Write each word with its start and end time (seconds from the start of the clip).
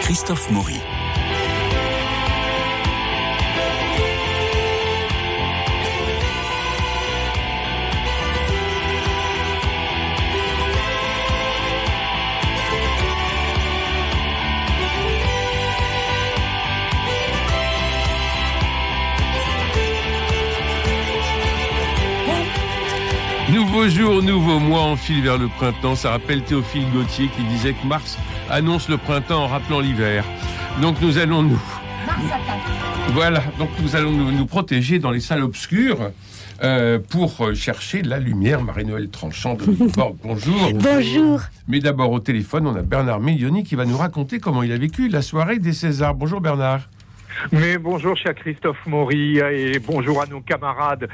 Christophe 0.00 0.50
Maury. 0.50 0.80
Nouveau 23.48 23.88
jour, 23.88 24.22
nouveau 24.22 24.58
mois, 24.58 24.82
on 24.82 24.96
file 24.96 25.22
vers 25.22 25.38
le 25.38 25.46
printemps. 25.46 25.94
Ça 25.94 26.10
rappelle 26.10 26.42
Théophile 26.42 26.90
Gauthier 26.92 27.28
qui 27.28 27.44
disait 27.44 27.74
que 27.74 27.86
Mars 27.86 28.18
annonce 28.50 28.88
le 28.88 28.96
printemps 28.96 29.44
en 29.44 29.46
rappelant 29.48 29.80
l'hiver. 29.80 30.24
Donc 30.80 31.00
nous 31.00 31.18
allons 31.18 31.42
nous. 31.42 31.62
Voilà, 33.12 33.42
donc 33.58 33.70
nous 33.82 33.96
allons 33.96 34.10
nous, 34.12 34.30
nous 34.32 34.46
protéger 34.46 34.98
dans 34.98 35.10
les 35.10 35.20
salles 35.20 35.42
obscures. 35.42 36.10
euh, 36.62 36.98
pour 36.98 37.54
chercher 37.54 38.02
la 38.02 38.18
lumière, 38.18 38.62
Marie-Noël 38.62 39.10
Tranchant 39.10 39.54
de 39.54 39.64
bonjour. 40.22 40.72
Bonjour. 40.74 41.40
Mais 41.68 41.80
d'abord 41.80 42.10
au 42.12 42.20
téléphone, 42.20 42.66
on 42.66 42.74
a 42.76 42.82
Bernard 42.82 43.20
Milioni 43.20 43.62
qui 43.62 43.74
va 43.74 43.84
nous 43.84 43.98
raconter 43.98 44.38
comment 44.38 44.62
il 44.62 44.72
a 44.72 44.78
vécu 44.78 45.08
la 45.08 45.20
soirée 45.22 45.58
des 45.58 45.74
Césars. 45.74 46.14
Bonjour 46.14 46.40
Bernard. 46.40 46.88
Mais 47.52 47.78
bonjour 47.78 48.16
cher 48.16 48.34
Christophe 48.34 48.84
Maury 48.86 49.38
et 49.38 49.78
bonjour 49.78 50.22
à 50.22 50.26
nos 50.26 50.40
camarades. 50.40 51.08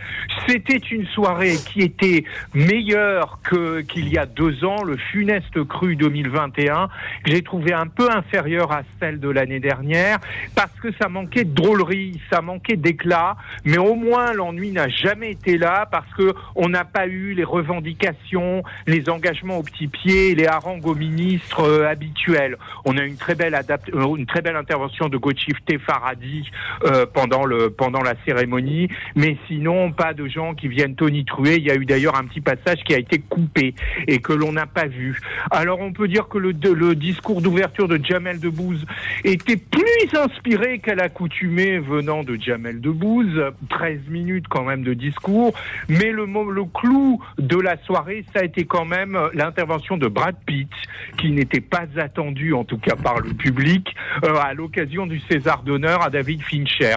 C'était 0.47 0.77
une 0.77 1.07
soirée 1.07 1.57
qui 1.57 1.81
était 1.81 2.25
meilleure 2.55 3.39
que 3.43 3.81
qu'il 3.83 4.09
y 4.09 4.19
a 4.19 4.27
deux 4.27 4.65
ans, 4.65 4.83
le 4.83 4.97
funeste 4.97 5.63
cru 5.65 5.97
2021. 5.97 6.89
que 7.25 7.31
J'ai 7.31 7.43
trouvé 7.43 7.73
un 7.73 7.87
peu 7.87 8.11
inférieure 8.11 8.73
à 8.73 8.83
celle 9.01 9.21
de 9.21 9.29
l'année 9.29 9.61
dernière 9.61 10.19
parce 10.55 10.73
que 10.81 10.89
ça 11.01 11.09
manquait 11.09 11.45
de 11.45 11.55
drôlerie, 11.55 12.21
ça 12.31 12.41
manquait 12.41 12.77
d'éclat. 12.77 13.37
Mais 13.65 13.79
au 13.79 13.95
moins 13.95 14.33
l'ennui 14.33 14.71
n'a 14.71 14.89
jamais 14.89 15.33
été 15.33 15.59
là 15.59 15.87
parce 15.91 16.13
que 16.15 16.35
on 16.55 16.69
n'a 16.69 16.85
pas 16.85 17.07
eu 17.07 17.35
les 17.35 17.45
revendications, 17.45 18.63
les 18.87 19.09
engagements 19.09 19.59
au 19.59 19.63
petit 19.63 19.89
pied, 19.89 20.35
les 20.35 20.47
harangues 20.47 20.87
aux 20.87 20.95
ministres 20.95 21.63
euh, 21.63 21.89
habituels. 21.89 22.57
On 22.85 22.97
a 22.97 23.03
une 23.03 23.17
très 23.17 23.35
belle 23.35 23.55
euh, 23.55 24.17
une 24.17 24.27
très 24.27 24.41
belle 24.41 24.57
intervention 24.57 25.09
de 25.09 25.17
Gochifte 25.17 25.71
Faradi 26.13 26.51
euh, 26.85 27.07
pendant 27.07 28.03
la 28.03 28.15
cérémonie, 28.27 28.89
mais 29.15 29.37
sinon 29.49 29.93
pas 29.93 30.15
de 30.15 30.27
gens 30.27 30.55
qui 30.55 30.69
viennent 30.69 30.95
tonitruer. 30.95 31.57
Il 31.57 31.65
y 31.65 31.71
a 31.71 31.75
eu 31.77 31.87
d'ailleurs 31.87 32.17
un 32.17 32.25
petit 32.25 32.41
passage 32.41 32.83
qui 32.85 32.95
a 32.95 32.99
été 32.99 33.19
coupé 33.19 33.75
et 34.07 34.19
que 34.19 34.33
l'on 34.33 34.53
n'a 34.53 34.67
pas 34.67 34.87
vu. 34.87 35.19
Alors 35.51 35.81
on 35.81 35.93
peut 35.93 36.09
dire 36.09 36.29
que 36.29 36.39
le, 36.39 36.53
discours 36.95 37.41
d'ouverture 37.41 37.89
de 37.89 38.01
Jamel 38.03 38.41
Debbouze 38.41 38.85
était 39.25 39.57
plus 39.57 40.19
inspiré 40.19 40.79
qu'à 40.79 40.95
l'accoutumée 40.95 41.79
venant 41.79 42.23
de 42.23 42.37
Jamel 42.37 42.81
Debbouze. 42.81 43.53
13 43.71 44.01
minutes 44.09 44.47
quand 44.49 44.65
même 44.65 44.83
de 44.83 44.95
discours, 44.95 45.55
mais 45.89 46.11
le 46.11 46.27
clou 46.65 47.23
de 47.39 47.57
la 47.57 47.77
soirée, 47.79 48.25
ça 48.33 48.41
a 48.41 48.45
été 48.45 48.65
quand 48.65 48.85
même 48.85 49.19
l'intervention 49.35 49.97
de 49.97 50.09
Brad 50.09 50.37
Pitt, 50.47 50.71
qui 51.19 51.31
n'était 51.31 51.61
pas 51.61 51.87
attendu 51.97 52.53
en 52.55 52.65
tout 52.65 52.79
cas 52.79 52.97
par 52.97 53.21
le 53.21 53.31
public, 53.31 53.95
euh, 54.25 54.37
à 54.37 54.55
l'occasion 54.55 55.07
du 55.07 55.21
César 55.21 55.63
d'honneur 55.63 56.02
à 56.03 56.11
David 56.11 56.43
Fincher. 56.43 56.97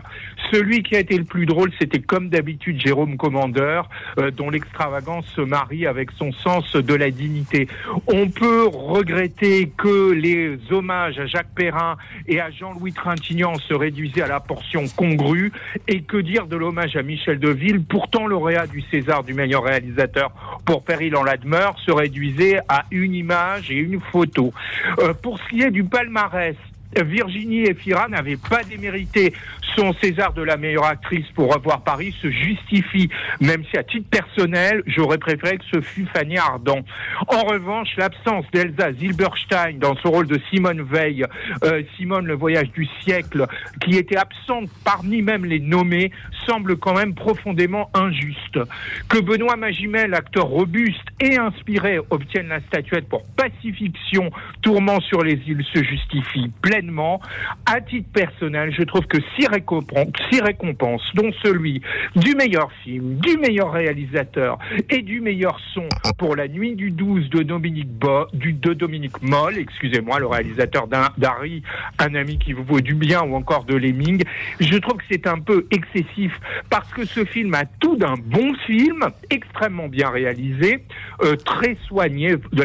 Celui 0.52 0.84
qui 0.84 0.96
a 0.96 1.00
été 1.00 1.18
le 1.18 1.24
plus 1.24 1.46
drôle, 1.46 1.72
c'était 1.80 2.00
comme 2.00 2.30
d'habitude 2.30 2.80
Jérôme 2.80 3.18
Commandeur, 3.18 3.90
euh, 4.20 4.32
dont 4.32 4.50
l'extravagance 4.50 5.26
se 5.36 5.42
marie 5.42 5.88
avec 5.88 6.12
son 6.12 6.32
sens 6.32 6.76
de 6.76 6.94
la 6.94 7.10
dignité. 7.10 7.68
On 8.08 8.30
peut 8.30 8.68
regretter 8.68 9.72
que 9.76 10.12
les 10.12 10.58
hommages 10.72 11.20
à 11.20 11.26
Jacques 11.26 11.54
Perrin 11.56 11.98
et 12.28 12.40
à 12.40 12.52
Jean-Louis 12.52 12.94
Trintignant 12.94 13.56
se 13.56 13.74
réduisaient 13.74 14.22
à 14.22 14.28
la 14.28 14.40
portion 14.40 14.84
congrue, 14.96 15.52
et 15.88 16.02
que 16.02 16.18
dire 16.18 16.48
de 16.48 16.56
l'hommage 16.56 16.96
à 16.96 17.02
Michel 17.02 17.40
Deville, 17.40 17.84
pourtant 17.84 18.28
lauréat 18.28 18.68
du 18.68 18.82
César 18.82 19.24
du 19.24 19.34
meilleur 19.34 19.64
réalisateur 19.64 20.32
pour 20.66 20.84
Péril 20.84 21.16
en 21.16 21.24
la 21.24 21.38
demeure, 21.38 21.78
se 21.80 21.92
réduisait 21.92 22.60
à 22.70 22.86
une 22.92 23.14
image 23.14 23.72
et 23.72 23.76
une 23.76 24.00
photo. 24.00 24.52
Euh, 25.00 25.14
pour 25.14 25.40
ce 25.40 25.50
qui 25.50 25.62
est 25.62 25.72
du 25.72 25.84
palmarès, 25.84 26.56
Virginie 26.94 27.64
Efira 27.64 28.08
n'avait 28.08 28.38
pas 28.38 28.64
démérité 28.64 29.34
son 29.76 29.94
César 30.02 30.34
de 30.34 30.42
la 30.42 30.58
meilleure 30.58 30.86
actrice 30.86 31.26
pour 31.34 31.54
revoir 31.54 31.84
Paris 31.84 32.16
se 32.22 32.30
justifie, 32.30 33.10
même 33.42 33.64
si 33.70 33.78
à 33.78 33.84
titre 33.84 34.10
personnel, 34.10 34.84
j'aurais 34.88 35.18
préféré 35.18 35.58
que 35.58 35.66
ce 35.74 35.82
fût 35.82 36.06
Fanny 36.14 36.38
Ardant. 36.38 36.80
En 37.28 37.42
revanche, 37.44 37.90
l'absence 37.98 38.46
d'Elsa 38.54 38.94
Zilberstein 38.94 39.80
dans 39.80 39.96
son 39.98 40.12
rôle 40.12 40.28
de 40.28 40.40
Simone 40.50 40.82
Veil, 40.82 41.26
euh, 41.64 41.84
Simone 41.98 42.26
le 42.26 42.36
voyage 42.36 42.72
du 42.72 42.88
siècle, 43.02 43.46
qui 43.82 43.98
était 43.98 44.18
absente 44.18 44.70
parmi 44.84 45.22
même 45.22 45.46
les 45.46 45.60
nommés, 45.60 46.12
semble 46.48 46.78
quand 46.78 46.96
même 46.96 47.14
profondément 47.14 47.90
injuste. 47.94 48.60
Que 49.10 49.20
Benoît 49.20 49.56
Magimel, 49.56 50.14
acteur 50.14 50.46
robuste 50.46 51.08
et 51.20 51.38
inspiré, 51.38 52.00
obtienne 52.10 52.48
la 52.48 52.62
statuette 52.62 53.08
pour 53.10 53.24
Pacifiction, 53.36 54.30
Tourment 54.62 55.00
sur 55.02 55.24
les 55.24 55.40
îles, 55.48 55.66
se 55.74 55.84
justifie 55.84 56.52
pleinement. 56.62 57.22
À 57.66 57.82
titre 57.82 58.10
personnel, 58.14 58.74
je 58.78 58.84
trouve 58.84 59.06
que 59.08 59.18
six 59.36 59.48
récompenses, 59.66 60.08
six 60.30 60.42
récompenses, 60.42 61.12
dont 61.16 61.32
celui 61.44 61.82
du 62.16 62.36
meilleur 62.36 62.72
film, 62.84 63.16
du 63.16 63.38
meilleur 63.38 63.72
réalisateur 63.72 64.60
et 64.90 65.02
du 65.02 65.22
meilleur 65.22 65.60
son 65.74 65.88
pour 66.18 66.36
La 66.36 66.48
Nuit 66.48 66.76
du 66.76 66.92
12 66.92 67.30
de 67.30 67.44
Dominique 67.44 67.90
Bo, 67.90 68.26
de 68.34 68.74
Dominique 68.74 69.22
Moll, 69.22 69.58
excusez-moi, 69.58 70.20
le 70.20 70.28
réalisateur 70.28 70.88
d'Harry, 70.88 71.64
un 72.00 72.16
ami 72.16 72.38
qui 72.38 72.54
vous 72.54 72.64
vaut 72.64 72.82
du 72.82 72.94
bien 72.94 73.24
ou 73.24 73.36
encore 73.36 73.66
de 73.66 73.76
Lemming. 73.76 74.24
Je 74.60 74.78
trouve 74.78 74.98
que 74.98 75.04
c'est 75.10 75.28
un 75.28 75.40
peu 75.40 75.66
excessif 75.72 76.40
parce 76.70 76.92
que 76.94 77.06
ce 77.06 77.26
film 77.26 77.54
a 77.54 77.66
tout 77.66 77.96
d'un 77.96 78.16
bon 78.24 78.54
film, 78.66 79.04
extrêmement 79.30 79.88
bien 79.88 80.10
réalisé, 80.10 80.84
euh, 81.24 81.36
très 81.36 81.76
soigné 81.88 82.36
de 82.54 82.64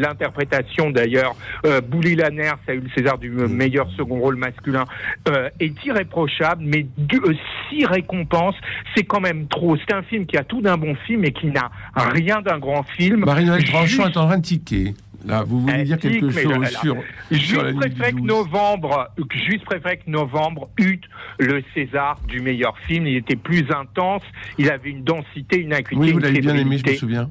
l'interprétation 0.00 0.90
d'ailleurs. 0.90 1.34
Euh, 1.66 1.80
Bouli 1.80 2.14
Lanner, 2.16 2.50
ça 2.66 2.72
a 2.72 2.74
eu 2.74 2.80
le 2.80 2.88
César 2.96 3.18
du 3.18 3.30
meilleur 3.30 3.90
second 3.96 4.18
rôle 4.20 4.36
masculin, 4.36 4.84
euh, 5.28 5.48
est 5.60 5.84
irréprochable, 5.84 6.62
mais 6.64 6.86
deux- 6.98 7.20
euh, 7.26 7.34
six 7.68 7.84
récompenses, 7.86 8.56
c'est 8.94 9.04
quand 9.04 9.20
même 9.20 9.46
trop. 9.48 9.76
C'est 9.76 9.94
un 9.94 10.02
film 10.02 10.26
qui 10.26 10.36
a 10.36 10.44
tout 10.44 10.60
d'un 10.60 10.76
bon 10.76 10.94
film 11.06 11.24
et 11.24 11.32
qui 11.32 11.46
n'a 11.48 11.70
rien 11.96 12.40
d'un 12.40 12.58
grand 12.58 12.82
film. 12.82 13.24
Marie-Noël 13.24 13.60
Juste- 13.60 14.00
est 14.00 14.16
en 14.16 14.26
train 14.26 14.38
de 14.38 14.42
tiquer. 14.42 14.94
Là, 15.26 15.42
vous 15.46 15.60
voulez 15.60 15.82
dire 15.84 15.98
quelque 15.98 16.30
chose 16.30 16.44
là, 16.50 16.58
là. 16.60 16.66
sur, 16.68 16.96
Juste 17.30 17.44
sur 17.50 17.62
la 17.62 17.72
du 17.88 17.94
que 18.00 18.10
12 18.12 18.22
novembre, 18.26 19.08
juste 19.46 19.66
préféré 19.66 19.98
que 19.98 20.10
novembre 20.10 20.70
eut 20.78 20.98
le 21.38 21.62
César 21.74 22.18
du 22.26 22.40
meilleur 22.40 22.78
film. 22.86 23.06
Il 23.06 23.16
était 23.16 23.36
plus 23.36 23.66
intense, 23.70 24.22
il 24.56 24.70
avait 24.70 24.88
une 24.88 25.04
densité, 25.04 25.58
une 25.60 25.74
acuité, 25.74 26.00
Oui, 26.00 26.12
vous 26.12 26.20
l'avez 26.20 26.40
bien 26.40 26.54
aimé, 26.54 26.78
je 26.78 26.84
me 26.84 26.92
fébrilité, 26.94 27.28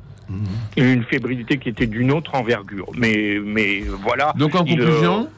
une 0.78 1.04
fébrilité 1.04 1.58
qui 1.58 1.70
était 1.70 1.88
d'une 1.88 2.12
autre 2.12 2.36
envergure. 2.36 2.90
Mais, 2.98 3.40
mais 3.44 3.82
voilà. 3.82 4.34
Donc 4.38 4.56
en 4.56 4.64
Il, 4.66 4.80
euh, 4.82 4.86
conclusion, 4.86 5.30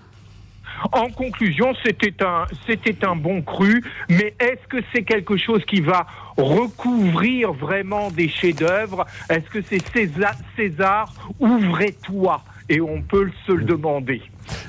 En 0.92 1.10
conclusion, 1.10 1.74
c'était 1.86 2.24
un, 2.24 2.46
c'était 2.68 3.06
un 3.06 3.16
bon 3.16 3.42
cru, 3.42 3.84
mais 4.10 4.34
est-ce 4.40 4.68
que 4.68 4.84
c'est 4.94 5.04
quelque 5.04 5.38
chose 5.38 5.64
qui 5.66 5.82
va 5.82 6.08
recouvrir 6.38 7.54
vraiment 7.54 8.10
des 8.10 8.30
chefs-d'œuvre? 8.30 9.06
Est-ce 9.30 9.50
que 9.50 9.62
c'est 9.70 9.86
César, 9.92 10.34
César 10.56 11.14
Ouvrez-toi? 11.40 12.44
Et 12.72 12.80
on 12.82 13.02
peut 13.02 13.30
se 13.46 13.52
le 13.52 13.66
demander. 13.66 14.22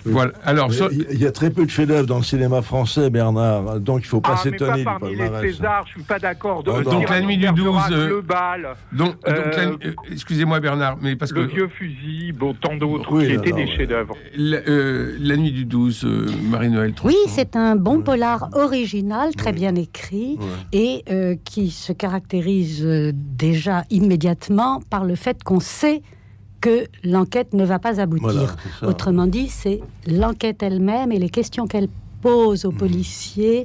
voilà. 0.05 0.33
Alors, 0.45 0.71
Il 1.13 1.19
y 1.21 1.27
a 1.27 1.31
très 1.33 1.51
peu 1.51 1.65
de 1.65 1.71
chefs-d'œuvre 1.71 2.07
dans 2.07 2.19
le 2.19 2.25
cinéma 2.25 2.61
français, 2.63 3.11
Bernard. 3.11 3.79
Donc 3.81 4.01
il 4.01 4.07
ne 4.07 4.09
faut 4.09 4.21
pas 4.21 4.35
ah, 4.37 4.41
mais 4.45 4.51
pas 4.51 4.59
s'étonner 4.59 4.79
du 4.79 4.85
parmi 4.85 5.11
les 5.11 5.17
palmarès. 5.19 5.55
Césars, 5.57 5.85
je 5.87 5.93
suis 5.93 6.03
pas 6.03 6.19
d'accord. 6.19 6.63
De- 6.65 6.83
donc, 6.83 7.09
la 7.09 7.21
nuit 7.21 7.37
du 7.37 7.45
Bergerac 7.45 7.91
12, 7.91 7.99
euh, 7.99 8.07
global, 8.09 8.69
donc, 8.93 9.09
donc, 9.09 9.19
Euh, 9.29 9.77
euh, 9.85 9.93
excusez-moi 10.11 10.59
Bernard, 10.61 10.99
mais 11.01 11.15
parce 11.17 11.33
le 11.33 11.47
que 11.47 11.53
vieux 11.55 11.69
fusil, 11.69 12.33
bon, 12.33 12.55
tant 12.55 12.77
d'autres 12.77 13.13
Oui, 13.13 13.27
qui 13.29 13.33
étaient 13.35 13.53
des 13.53 13.63
ouais. 13.65 13.77
chefs-d'œuvre. 13.77 14.15
la, 14.37 14.59
euh, 14.69 15.17
la 15.21 15.37
nuit 15.37 15.53
du 15.53 15.65
12, 15.65 16.05
euh, 16.05 16.27
Marie-Noël. 16.51 16.93
Oui, 17.05 17.17
c'est 17.29 17.55
un 17.57 17.77
bon 17.77 18.03
polar 18.03 18.49
original, 18.55 19.35
très 19.37 19.53
bien 19.53 19.75
écrit, 19.77 20.39
Ouais. 20.41 20.47
et 20.79 21.05
euh, 21.11 21.37
qui 21.45 21.71
se 21.71 21.93
caractérise 21.93 22.85
déjà 23.15 23.85
immédiatement 23.91 24.81
par 24.91 25.05
le 25.05 25.15
fait 25.15 25.43
qu'on 25.45 25.61
sait 25.61 26.03
que 26.63 26.87
l'enquête 27.05 27.53
ne 27.53 27.65
va 27.65 27.79
pas 27.79 28.01
aboutir. 28.01 28.57
Voilà. 28.81 28.91
Autrement 28.91 29.27
dit, 29.27 29.49
c'est 29.49 29.81
l'enquête 30.07 30.63
elle-même 30.63 31.13
et 31.13 31.19
les 31.19 31.29
questions 31.29 31.67
qu'elle 31.67 31.89
pose 32.23 32.65
aux 32.65 32.73
policiers 32.73 33.65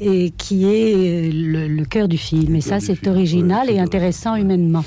et 0.00 0.30
qui 0.30 0.64
est 0.64 0.94
euh, 0.94 1.30
le, 1.32 1.68
le 1.68 1.84
cœur 1.84 2.08
du 2.08 2.18
film. 2.18 2.56
Et 2.56 2.60
ça, 2.60 2.80
c'est 2.80 3.06
original 3.06 3.68
ouais, 3.68 3.76
et 3.76 3.80
intéressant 3.80 4.34
humainement. 4.34 4.84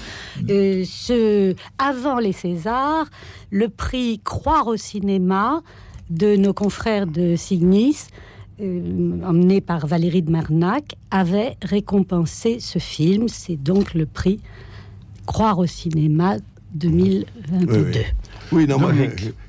Euh, 0.50 0.84
ce, 0.86 1.56
avant 1.78 2.20
les 2.20 2.34
Césars, 2.34 3.08
le 3.52 3.70
prix 3.70 4.20
Croire 4.24 4.68
au 4.68 4.76
cinéma 4.76 5.62
de 6.10 6.36
nos 6.36 6.54
confrères 6.54 7.08
de 7.08 7.38
Signis, 7.38 8.08
euh, 8.62 9.22
emmené 9.26 9.62
par 9.62 9.88
Valérie 9.88 10.22
de 10.22 10.32
Marnac, 10.32 10.96
avait 11.10 11.56
récompensé 11.62 12.60
ce 12.60 12.80
film. 12.80 13.30
C'est 13.30 13.56
donc 13.56 13.94
le 13.94 14.06
prix 14.06 14.42
Croire 15.26 15.60
au 15.60 15.66
cinéma 15.66 16.36
2022. 16.76 17.74
Oui, 17.74 17.84
oui. 17.94 18.02
Oui, 18.52 18.68
non, 18.68 18.78
moi, 18.80 18.92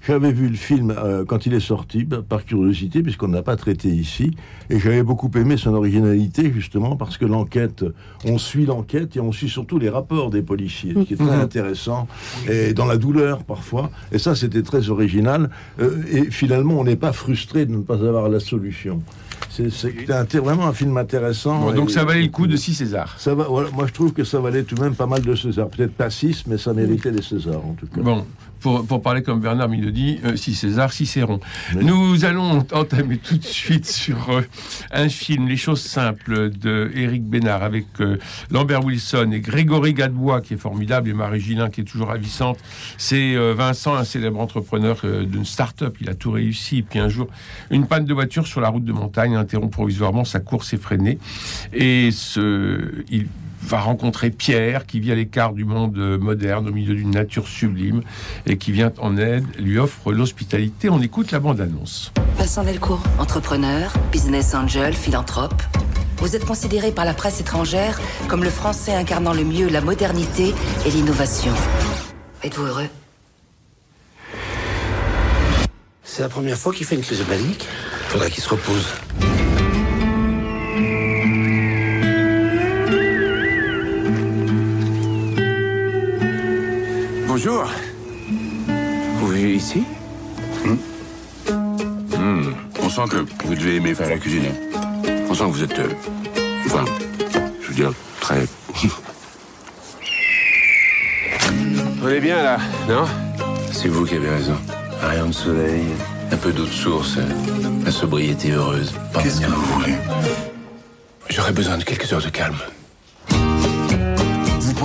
j'avais 0.06 0.32
vu 0.32 0.48
le 0.48 0.54
film 0.56 0.90
euh, 0.96 1.24
quand 1.26 1.44
il 1.44 1.52
est 1.52 1.60
sorti, 1.60 2.04
bah, 2.04 2.22
par 2.26 2.46
curiosité, 2.46 3.02
puisqu'on 3.02 3.28
n'a 3.28 3.42
pas 3.42 3.56
traité 3.56 3.88
ici, 3.90 4.30
et 4.70 4.80
j'avais 4.80 5.02
beaucoup 5.02 5.30
aimé 5.36 5.58
son 5.58 5.74
originalité, 5.74 6.50
justement, 6.50 6.96
parce 6.96 7.18
que 7.18 7.26
l'enquête, 7.26 7.84
on 8.24 8.38
suit 8.38 8.64
l'enquête 8.64 9.14
et 9.16 9.20
on 9.20 9.32
suit 9.32 9.50
surtout 9.50 9.78
les 9.78 9.90
rapports 9.90 10.30
des 10.30 10.40
policiers, 10.40 10.94
ce 10.94 11.00
qui 11.00 11.12
est 11.14 11.18
très 11.18 11.26
Mhm. 11.36 11.42
intéressant, 11.42 12.08
et 12.50 12.72
dans 12.72 12.86
la 12.86 12.96
douleur 12.96 13.44
parfois, 13.44 13.90
et 14.12 14.18
ça 14.18 14.34
c'était 14.34 14.62
très 14.62 14.88
original, 14.88 15.50
euh, 15.78 16.02
et 16.10 16.30
finalement 16.30 16.80
on 16.80 16.84
n'est 16.84 16.96
pas 16.96 17.12
frustré 17.12 17.66
de 17.66 17.72
ne 17.72 17.82
pas 17.82 17.94
avoir 17.96 18.30
la 18.30 18.40
solution. 18.40 19.02
C'est 19.50 20.10
un- 20.10 20.24
vraiment 20.40 20.66
un 20.66 20.72
film 20.72 20.96
intéressant. 20.98 21.60
Bon, 21.60 21.72
donc 21.72 21.90
et- 21.90 21.92
ça 21.92 22.04
valait 22.04 22.22
le 22.22 22.28
coup 22.28 22.46
de 22.46 22.56
6 22.56 22.74
César. 22.74 23.14
Ça 23.18 23.34
va, 23.34 23.44
voilà, 23.44 23.70
moi 23.70 23.86
je 23.86 23.92
trouve 23.92 24.12
que 24.12 24.22
ça 24.24 24.38
valait 24.40 24.62
tout 24.64 24.74
de 24.74 24.82
même 24.82 24.94
pas 24.94 25.06
mal 25.06 25.22
de 25.22 25.34
César. 25.34 25.68
Peut-être 25.68 25.94
pas 25.94 26.10
6, 26.10 26.44
mais 26.46 26.58
ça 26.58 26.72
méritait 26.74 27.10
les 27.10 27.22
Césars 27.22 27.64
en 27.64 27.74
tout 27.78 27.86
cas. 27.86 28.00
Bon, 28.02 28.24
pour, 28.60 28.86
pour 28.86 29.02
parler 29.02 29.22
comme 29.22 29.40
Bernard 29.40 29.68
Mignot 29.68 29.90
dit, 29.90 30.18
euh, 30.24 30.36
si 30.36 30.54
César, 30.54 30.92
si 30.92 31.06
Céron. 31.06 31.40
Oui. 31.74 31.84
Nous 31.84 32.24
allons 32.24 32.66
entamer 32.72 33.18
tout 33.18 33.36
de 33.36 33.44
suite 33.44 33.86
sur 33.86 34.30
euh, 34.30 34.42
un 34.90 35.08
film, 35.08 35.48
Les 35.48 35.56
choses 35.56 35.82
simples, 35.82 36.50
de 36.50 36.90
Éric 36.94 37.24
Bénard, 37.24 37.62
avec 37.62 37.86
euh, 38.00 38.18
Lambert 38.50 38.84
Wilson 38.84 39.30
et 39.32 39.40
Grégory 39.40 39.94
Gadebois, 39.94 40.40
qui 40.40 40.54
est 40.54 40.58
formidable, 40.58 41.08
et 41.08 41.12
Marie 41.12 41.40
Gillin, 41.40 41.70
qui 41.70 41.82
est 41.82 41.84
toujours 41.84 42.08
ravissante. 42.08 42.58
C'est 42.98 43.34
euh, 43.34 43.54
Vincent, 43.54 43.94
un 43.94 44.04
célèbre 44.04 44.40
entrepreneur 44.40 45.00
d'une 45.26 45.44
start-up. 45.44 45.96
Il 46.00 46.08
a 46.08 46.14
tout 46.14 46.30
réussi. 46.30 46.78
Et 46.78 46.82
puis 46.82 46.98
un 46.98 47.08
jour, 47.08 47.28
une 47.70 47.86
panne 47.86 48.04
de 48.04 48.14
voiture 48.14 48.46
sur 48.46 48.60
la 48.60 48.68
route 48.68 48.84
de 48.84 48.92
montagne 48.92 49.34
interrompt 49.36 49.72
provisoirement 49.72 50.24
sa 50.24 50.40
course 50.40 50.72
effrénée. 50.72 51.18
Et 51.72 52.10
ce, 52.10 53.04
il 53.10 53.26
va 53.62 53.80
rencontrer 53.80 54.30
Pierre, 54.30 54.86
qui 54.86 55.00
vit 55.00 55.12
à 55.12 55.14
l'écart 55.14 55.52
du 55.52 55.64
monde 55.64 55.96
moderne, 56.18 56.68
au 56.68 56.72
milieu 56.72 56.94
d'une 56.94 57.10
nature 57.10 57.48
sublime, 57.48 58.02
et 58.46 58.58
qui 58.58 58.72
vient 58.72 58.92
en 58.98 59.16
aide, 59.16 59.44
lui 59.58 59.78
offre 59.78 60.12
l'hospitalité. 60.12 60.88
On 60.88 61.00
écoute 61.00 61.32
la 61.32 61.40
bande-annonce. 61.40 62.12
Vincent 62.38 62.64
Delcourt, 62.64 63.02
entrepreneur, 63.18 63.92
business 64.12 64.54
angel, 64.54 64.94
philanthrope. 64.94 65.62
Vous 66.18 66.34
êtes 66.34 66.44
considéré 66.44 66.92
par 66.92 67.04
la 67.04 67.12
presse 67.12 67.40
étrangère 67.40 68.00
comme 68.28 68.42
le 68.42 68.50
français 68.50 68.94
incarnant 68.94 69.34
le 69.34 69.44
mieux 69.44 69.68
la 69.68 69.80
modernité 69.80 70.54
et 70.86 70.90
l'innovation. 70.90 71.52
Êtes-vous 72.42 72.64
heureux? 72.64 72.88
C'est 76.02 76.22
la 76.22 76.28
première 76.28 76.56
fois 76.56 76.72
qu'il 76.72 76.86
fait 76.86 76.94
une 76.94 77.02
crise 77.02 77.18
de 77.18 77.24
panique? 77.24 77.66
Faudrait 78.08 78.30
qu'il 78.30 78.42
se 78.42 78.48
repose. 78.48 78.86
Sent 93.06 93.24
que 93.26 93.46
vous 93.46 93.54
devez 93.54 93.76
aimer 93.76 93.94
faire 93.94 94.08
la 94.08 94.18
cuisine. 94.18 94.52
On 95.28 95.34
sent 95.34 95.44
que 95.44 95.50
vous 95.50 95.62
êtes. 95.62 95.78
euh, 95.78 95.88
enfin, 96.66 96.84
je 97.62 97.68
veux 97.68 97.74
dire, 97.74 97.92
très. 98.20 98.46
On 102.02 102.08
est 102.08 102.20
bien 102.20 102.42
là, 102.42 102.58
non? 102.88 103.04
C'est 103.72 103.88
vous 103.88 104.04
qui 104.04 104.14
avez 104.14 104.30
raison. 104.30 104.56
Un 105.02 105.08
rayon 105.08 105.26
de 105.26 105.32
soleil, 105.32 105.84
un 106.30 106.36
peu 106.36 106.52
d'eau 106.52 106.64
de 106.64 106.70
source, 106.70 107.18
la 107.84 107.90
sobriété 107.90 108.52
heureuse. 108.52 108.92
Qu'est-ce 109.22 109.40
que 109.40 109.46
vous 109.46 109.62
voulez? 109.74 109.94
J'aurais 111.28 111.52
besoin 111.52 111.78
de 111.78 111.84
quelques 111.84 112.12
heures 112.12 112.22
de 112.22 112.28
calme. 112.28 112.56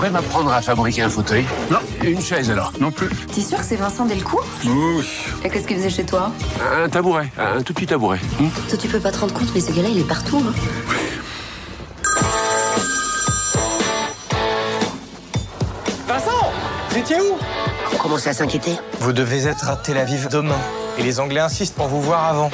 Vous 0.01 0.07
pourrez 0.07 0.19
m'apprendre 0.19 0.51
à 0.51 0.63
fabriquer 0.63 1.03
un 1.03 1.09
fauteuil 1.09 1.45
Non. 1.69 1.77
Une 2.03 2.19
chaise 2.19 2.50
alors 2.50 2.74
Non 2.80 2.89
plus. 2.89 3.07
T'es 3.36 3.42
sûr 3.42 3.59
que 3.59 3.63
c'est 3.63 3.75
Vincent 3.75 4.03
Delcourt? 4.03 4.44
Oui. 4.65 5.06
Et 5.45 5.50
qu'est-ce 5.51 5.68
qu'il 5.68 5.77
faisait 5.77 5.92
chez 5.92 6.03
toi? 6.03 6.31
Un 6.75 6.89
tabouret, 6.89 7.30
un 7.38 7.62
tout 7.62 7.71
petit 7.75 7.86
tabouret. 7.86 8.18
Hmm 8.39 8.48
Toi, 8.68 8.80
tu 8.80 8.88
peux 8.88 9.00
pas 9.00 9.12
te 9.12 9.19
rendre 9.19 9.36
compte, 9.36 9.53
mais 9.53 9.62
ce 9.62 9.71
gars-là, 9.71 9.89
il 9.89 10.00
est 10.00 10.07
partout. 10.07 10.42
Hein. 10.44 10.53
Vincent 16.07 16.51
Vous 16.89 16.98
étiez 16.98 17.18
où? 17.21 17.38
On 17.94 17.98
commence 17.98 18.25
à 18.25 18.33
s'inquiéter. 18.33 18.71
Vous 19.01 19.13
devez 19.13 19.45
être 19.45 19.69
à 19.69 19.75
Tel 19.75 20.00
Aviv 20.00 20.30
demain. 20.30 20.57
Et 20.98 21.03
les 21.03 21.19
Anglais 21.19 21.42
insistent 21.42 21.75
pour 21.75 21.89
vous 21.89 22.01
voir 22.01 22.25
avant. 22.25 22.50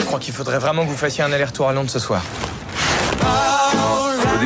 Je 0.00 0.04
crois 0.06 0.18
qu'il 0.18 0.32
faudrait 0.32 0.58
vraiment 0.58 0.86
que 0.86 0.90
vous 0.90 0.96
fassiez 0.96 1.22
un 1.22 1.30
aller-retour 1.30 1.68
à 1.68 1.74
Londres 1.74 1.90
ce 1.90 1.98
soir. 1.98 2.22
Au 3.20 3.55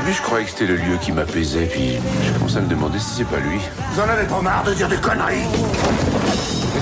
début, 0.00 0.12
je 0.12 0.22
croyais 0.22 0.44
que 0.44 0.50
c'était 0.50 0.66
le 0.66 0.76
lieu 0.76 0.96
qui 1.00 1.12
m'apaisait, 1.12 1.66
puis 1.66 1.98
j'ai 2.24 2.32
commencé 2.32 2.56
à 2.56 2.60
me 2.60 2.68
demander 2.68 2.98
si 2.98 3.10
c'est 3.18 3.24
pas 3.24 3.38
lui. 3.38 3.58
Vous 3.92 4.00
en 4.00 4.08
avez 4.08 4.26
pas 4.26 4.40
marre 4.40 4.64
de 4.64 4.72
dire 4.72 4.88
des 4.88 4.96
conneries 4.96 5.44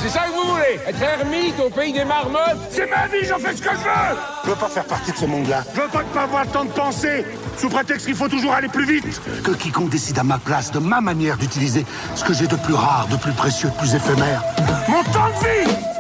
C'est 0.02 0.08
ça 0.08 0.20
que 0.26 0.30
vous 0.30 0.52
voulez 0.52 0.78
Être 0.86 1.02
ermite 1.02 1.54
au 1.58 1.68
pays 1.68 1.92
des 1.92 2.04
marmottes? 2.04 2.58
C'est 2.70 2.88
ma 2.88 3.06
vie, 3.06 3.26
j'en 3.26 3.38
fais 3.38 3.56
ce 3.56 3.62
que 3.62 3.70
je 3.70 3.76
veux 3.76 4.18
Je 4.44 4.50
veux 4.50 4.56
pas 4.56 4.68
faire 4.68 4.84
partie 4.84 5.12
de 5.12 5.16
ce 5.16 5.26
monde-là. 5.26 5.64
Je 5.74 5.80
veux 5.80 5.88
pas 5.88 6.04
pas 6.14 6.22
avoir 6.22 6.44
le 6.44 6.50
temps 6.50 6.64
de 6.64 6.70
penser, 6.70 7.24
sous 7.56 7.68
prétexte 7.68 8.06
qu'il 8.06 8.14
faut 8.14 8.28
toujours 8.28 8.52
aller 8.52 8.68
plus 8.68 8.86
vite. 8.86 9.20
Que 9.42 9.50
quiconque 9.52 9.90
décide 9.90 10.18
à 10.18 10.24
ma 10.24 10.38
place 10.38 10.70
de 10.70 10.78
ma 10.78 11.00
manière 11.00 11.36
d'utiliser 11.36 11.84
ce 12.14 12.24
que 12.24 12.32
j'ai 12.32 12.46
de 12.46 12.56
plus 12.56 12.74
rare, 12.74 13.08
de 13.10 13.16
plus 13.16 13.32
précieux, 13.32 13.70
de 13.70 13.74
plus 13.74 13.94
éphémère. 13.94 14.42
Mon 14.88 15.02
temps 15.04 15.28
de 15.40 15.66
vie 15.66 15.97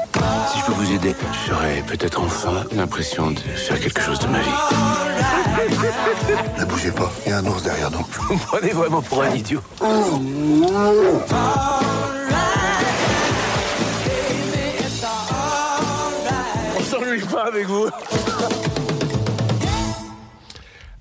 Si 0.52 0.60
je 0.60 0.64
peux 0.66 0.72
vous 0.72 0.92
aider, 0.92 1.14
j'aurais 1.46 1.82
peut-être 1.86 2.20
enfin 2.20 2.64
l'impression 2.72 3.30
de 3.30 3.38
faire 3.38 3.80
quelque 3.80 4.00
chose 4.00 4.18
de 4.18 4.26
ma 4.28 4.40
vie. 4.40 4.48
Ne 6.58 6.64
bougez 6.64 6.90
pas, 6.90 7.10
il 7.26 7.30
y 7.30 7.32
a 7.32 7.38
un 7.38 7.46
ours 7.46 7.62
derrière 7.62 7.90
nous. 7.90 8.04
Vous 8.10 8.34
me 8.34 8.38
prenez 8.38 8.70
vraiment 8.70 9.02
pour 9.02 9.22
un 9.22 9.30
idiot. 9.30 9.60
On 9.80 10.20
s'ennuie 16.82 17.22
pas 17.22 17.46
avec 17.46 17.66
vous. 17.66 17.88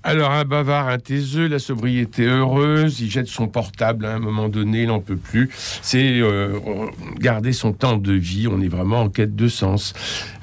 Alors, 0.04 0.30
un 0.30 0.44
bavard, 0.44 0.88
un 0.88 0.98
taiseux, 0.98 1.48
la 1.48 1.58
sobriété 1.58 2.24
heureuse, 2.24 3.00
il 3.00 3.10
jette 3.10 3.26
son 3.26 3.48
portable 3.48 4.06
à 4.06 4.14
un 4.14 4.18
moment 4.20 4.48
donné, 4.48 4.82
il 4.82 4.88
n'en 4.88 5.00
peut 5.00 5.16
plus. 5.16 5.50
C'est 5.82 6.20
euh, 6.20 6.58
garder 7.18 7.52
son 7.52 7.72
temps 7.72 7.96
de 7.96 8.12
vie, 8.12 8.46
on 8.48 8.60
est 8.60 8.68
vraiment 8.68 9.02
en 9.02 9.08
quête 9.08 9.34
de 9.34 9.48
sens. 9.48 9.92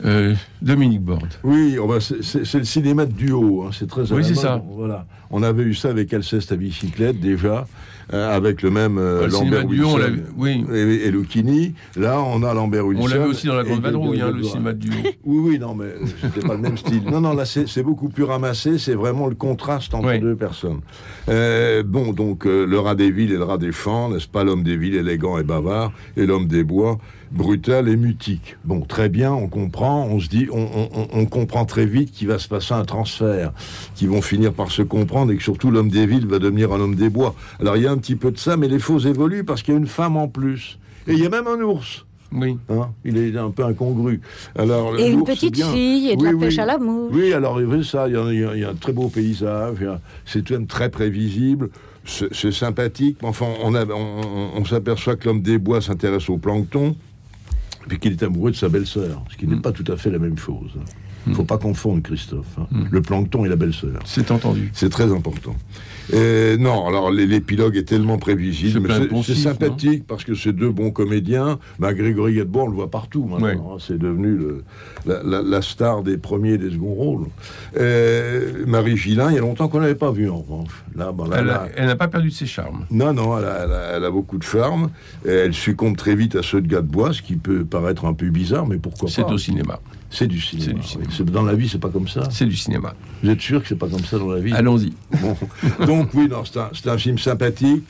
Euh, 0.03 0.35
Dominique 0.61 1.01
Borde. 1.01 1.33
Oui, 1.43 1.77
on 1.81 1.87
va- 1.87 1.99
c'est- 2.01 2.53
le 2.57 2.63
cinéma 2.65 3.05
de 3.05 3.13
duo, 3.13 3.63
hein, 3.63 3.71
c'est 3.73 3.87
très 3.87 4.11
Oui, 4.11 4.23
c'est 4.25 4.35
ça. 4.35 4.61
Voilà. 4.69 5.05
On 5.31 5.41
avait 5.41 5.63
eu 5.63 5.73
ça 5.73 5.89
avec 5.89 6.13
Alceste 6.13 6.51
à 6.51 6.55
bicyclette 6.57 7.19
déjà, 7.19 7.65
avec 8.11 8.61
le 8.61 8.69
même 8.71 8.97
euh, 8.97 9.27
Lambert 9.27 9.65
Wilson 9.65 9.99
oui. 10.37 10.65
et, 10.73 11.07
et 11.07 11.11
Lucchini. 11.11 11.73
Là, 11.95 12.21
on 12.21 12.43
a 12.43 12.53
Lambert 12.53 12.85
Wilson. 12.85 13.03
On 13.03 13.07
l'avait 13.07 13.25
aussi 13.25 13.47
dans 13.47 13.55
la 13.55 13.63
Grande 13.63 13.81
Vadrouille, 13.81 14.21
hein, 14.21 14.31
le 14.35 14.43
cinéma 14.43 14.73
de. 14.73 14.85
Oui, 15.25 15.39
oui, 15.51 15.59
non, 15.59 15.73
mais 15.75 15.87
c'était 16.21 16.45
pas 16.47 16.53
le 16.53 16.59
même 16.61 16.77
style. 16.77 17.03
Non, 17.05 17.21
non, 17.21 17.33
là, 17.33 17.45
c'est 17.45 17.67
c'est 17.67 17.83
beaucoup 17.83 18.09
plus 18.09 18.23
ramassé. 18.23 18.77
C'est 18.77 18.93
vraiment 18.95 19.27
le 19.27 19.35
contraste 19.35 19.93
entre 19.93 20.07
Oui. 20.09 20.19
deux 20.19 20.35
personnes. 20.35 20.81
Euh, 21.29 21.83
bon, 21.83 22.13
donc, 22.13 22.45
euh, 22.45 22.65
le 22.65 22.79
rat 22.79 22.95
des 22.95 23.11
villes 23.11 23.31
et 23.31 23.37
le 23.37 23.43
rat 23.43 23.57
des 23.57 23.71
champs, 23.71 24.09
n'est-ce 24.09 24.27
pas? 24.27 24.43
L'homme 24.43 24.63
des 24.63 24.77
villes 24.77 24.95
élégant 24.95 25.37
et 25.39 25.43
bavard, 25.43 25.91
et 26.15 26.25
l'homme 26.25 26.47
des 26.47 26.63
bois 26.63 26.97
brutal 27.31 27.89
et 27.89 27.95
mutique. 27.95 28.55
Bon, 28.63 28.81
très 28.81 29.09
bien, 29.09 29.33
on 29.33 29.47
comprend. 29.47 30.05
On 30.05 30.19
se 30.19 30.27
dit, 30.29 30.47
on, 30.51 30.59
on- 30.63 30.89
on- 30.93 31.07
on 31.13 31.25
comprend 31.25 31.65
très 31.65 31.85
vite 31.85 32.11
qu'il 32.11 32.27
va 32.27 32.39
se 32.39 32.47
passer 32.47 32.73
un 32.73 32.85
transfert, 32.85 33.51
qu'ils 33.95 34.09
vont 34.09 34.21
finir 34.21 34.53
par 34.53 34.71
se 34.71 34.81
comprendre 34.81 35.31
et 35.31 35.37
que 35.37 35.43
surtout 35.43 35.71
l'homme 35.71 35.89
des 35.89 36.05
villes 36.05 36.27
va 36.27 36.39
devenir 36.39 36.71
un 36.73 36.79
homme 36.79 36.95
des 36.95 37.09
bois. 37.09 37.35
Alors, 37.59 37.77
il 37.77 37.83
y 37.83 37.87
a 37.87 37.91
un 37.91 37.97
petit 37.97 38.15
peu 38.15 38.31
de 38.31 38.37
ça, 38.37 38.57
mais 38.57 38.67
les 38.67 38.79
faux 38.79 38.99
évoluent 38.99 39.43
parce 39.43 39.61
qu'il 39.61 39.73
y 39.73 39.77
a 39.77 39.79
une 39.79 39.87
femme 39.87 40.17
en 40.17 40.27
plus. 40.27 40.79
Et 41.07 41.13
il 41.13 41.19
y 41.19 41.25
a 41.25 41.29
même 41.29 41.47
un 41.47 41.61
ours. 41.61 42.05
Oui. 42.31 42.57
Hein, 42.69 42.89
il 43.05 43.17
est 43.17 43.37
un 43.37 43.51
peu 43.51 43.63
incongru. 43.63 44.19
Alors, 44.57 44.97
Et 44.99 45.07
une 45.09 45.23
petite 45.23 45.53
bien. 45.53 45.71
fille 45.71 46.09
et 46.09 46.15
de 46.15 46.21
Oui, 46.21 46.27
la 46.29 46.33
oui. 46.33 46.39
pêche 46.41 46.57
à 46.57 46.65
l'amour. 46.65 47.09
Oui, 47.13 47.31
alors 47.31 47.61
il 47.61 47.69
y 47.69 47.73
a 47.79 47.83
ça, 47.83 48.07
il 48.09 48.13
y 48.15 48.17
a, 48.17 48.33
il 48.33 48.39
y 48.39 48.43
a- 48.43 48.55
il 48.55 48.61
y 48.61 48.65
a 48.65 48.69
un 48.71 48.73
très 48.75 48.91
beau 48.91 49.07
paysage, 49.09 49.77
c'est 50.25 50.43
tout 50.43 50.53
de 50.53 50.57
même 50.59 50.67
très 50.67 50.89
prévisible, 50.89 51.69
c'est 52.03 52.51
sympathique, 52.51 53.17
mais 53.21 53.27
enfin, 53.29 53.45
on, 53.63 53.73
a- 53.75 53.85
on, 53.85 53.91
on- 53.93 54.49
on 54.61 54.65
s'aperçoit 54.65 55.15
que 55.15 55.27
l'homme 55.29 55.41
des 55.43 55.57
bois 55.59 55.81
s'intéresse 55.81 56.29
au 56.29 56.37
plancton, 56.37 56.95
puis 57.87 57.99
qu'il 57.99 58.13
est 58.13 58.23
amoureux 58.23 58.51
de 58.51 58.55
sa 58.55 58.69
belle-sœur, 58.69 59.23
ce 59.31 59.37
qui 59.37 59.47
n'est 59.47 59.61
pas 59.61 59.71
tout 59.71 59.89
à 59.91 59.97
fait 59.97 60.09
la 60.09 60.19
même 60.19 60.37
chose. 60.37 60.71
Il 61.27 61.31
ne 61.31 61.35
faut 61.35 61.43
pas 61.43 61.57
confondre, 61.57 62.01
Christophe, 62.03 62.45
hein. 62.59 62.67
le 62.91 63.01
plancton 63.01 63.45
et 63.45 63.49
la 63.49 63.55
belle-sœur. 63.55 63.99
C'est 64.05 64.29
entendu. 64.31 64.69
C'est 64.73 64.89
très 64.89 65.11
important. 65.11 65.55
Non, 66.13 66.87
alors 66.87 67.09
l'é- 67.11 67.25
l'épilogue 67.25 67.75
est 67.77 67.83
tellement 67.83 68.13
C'est 68.13 68.19
prévisible, 68.19 68.79
mais 68.81 68.93
c'est- 68.93 69.23
c'est 69.23 69.33
sympathique 69.35 70.05
parce 70.07 70.23
que 70.23 70.35
ces 70.35 70.53
deux 70.53 70.69
bons 70.69 70.91
comédiens, 70.91 71.57
bah, 71.79 71.93
Grégory 71.95 72.35
Gadebois, 72.35 72.63
on 72.63 72.67
le 72.67 72.73
voit 72.75 72.91
partout 72.91 73.25
maintenant. 73.25 73.45
Ouais. 73.47 73.53
hein, 73.55 73.77
c'est 73.79 73.97
devenu 73.97 74.35
le- 74.35 74.63
la, 75.07 75.23
la- 75.23 75.41
la 75.41 75.61
star 75.63 76.03
des 76.03 76.17
premiers 76.17 76.53
et 76.53 76.57
des 76.59 76.69
seconds 76.71 76.93
rôles. 76.93 77.25
Marie 78.67 78.97
Gillin, 78.97 79.31
il 79.31 79.35
y 79.35 79.37
a 79.37 79.41
longtemps 79.41 79.67
qu'on 79.67 79.79
n'avait 79.79 79.95
pas 79.95 80.11
vu 80.11 80.29
en 80.29 80.37
revanche. 80.37 80.83
Là, 80.95 81.11
là, 81.43 81.67
Elle 81.75 81.87
n'a 81.87 81.95
pas 81.95 82.07
perdu 82.07 82.29
de 82.29 82.33
ses 82.33 82.45
charmes. 82.45 82.85
non, 82.91 83.13
non, 83.13 83.37
elle 83.37 83.45
a, 83.45 83.63
elle 83.65 83.71
a- 83.71 83.97
elle 83.97 84.03
a 84.05 84.11
beaucoup 84.11 84.37
de 84.37 84.43
charme. 84.43 84.89
Et 85.25 85.29
elle 85.31 85.53
succombe 85.53 85.97
très 85.97 86.15
vite 86.15 86.35
à 86.35 86.43
ceux 86.43 86.61
de 86.61 86.67
Gadebois, 86.67 87.13
ce 87.13 87.21
qui 87.21 87.35
peut 87.35 87.65
paraître 87.65 88.05
un 88.05 88.13
peu 88.13 88.29
bizarre, 88.29 88.67
mais 88.67 88.77
pourquoi 88.77 89.09
C'est 89.09 89.23
pas 89.23 89.33
au 89.33 89.37
cinéma. 89.37 89.79
C'est 90.15 90.27
du 90.27 90.39
cinéma. 90.39 90.79
C'est 90.83 90.99
du 90.99 91.11
cinéma. 91.11 91.31
Dans 91.31 91.43
la 91.43 91.55
vie, 91.55 91.67
c'est 91.67 91.79
pas 91.79 91.89
comme 91.89 92.07
ça. 92.07 92.29
C'est 92.31 92.45
du 92.45 92.55
cinéma. 92.55 92.93
Vous 93.21 93.29
êtes 93.29 93.41
sûr 93.41 93.61
que 93.61 93.67
c'est 93.67 93.75
pas 93.75 93.89
comme 93.89 94.05
ça 94.05 94.17
dans 94.17 94.29
la 94.29 94.39
vie 94.39 94.53
Allons-y. 94.53 94.93
Bon. 95.21 95.35
Donc 95.85 96.13
oui, 96.13 96.27
non, 96.29 96.45
c'est 96.45 96.57
un, 96.57 96.69
c'est 96.73 96.87
un 96.87 96.97
film 96.97 97.17
sympathique, 97.17 97.83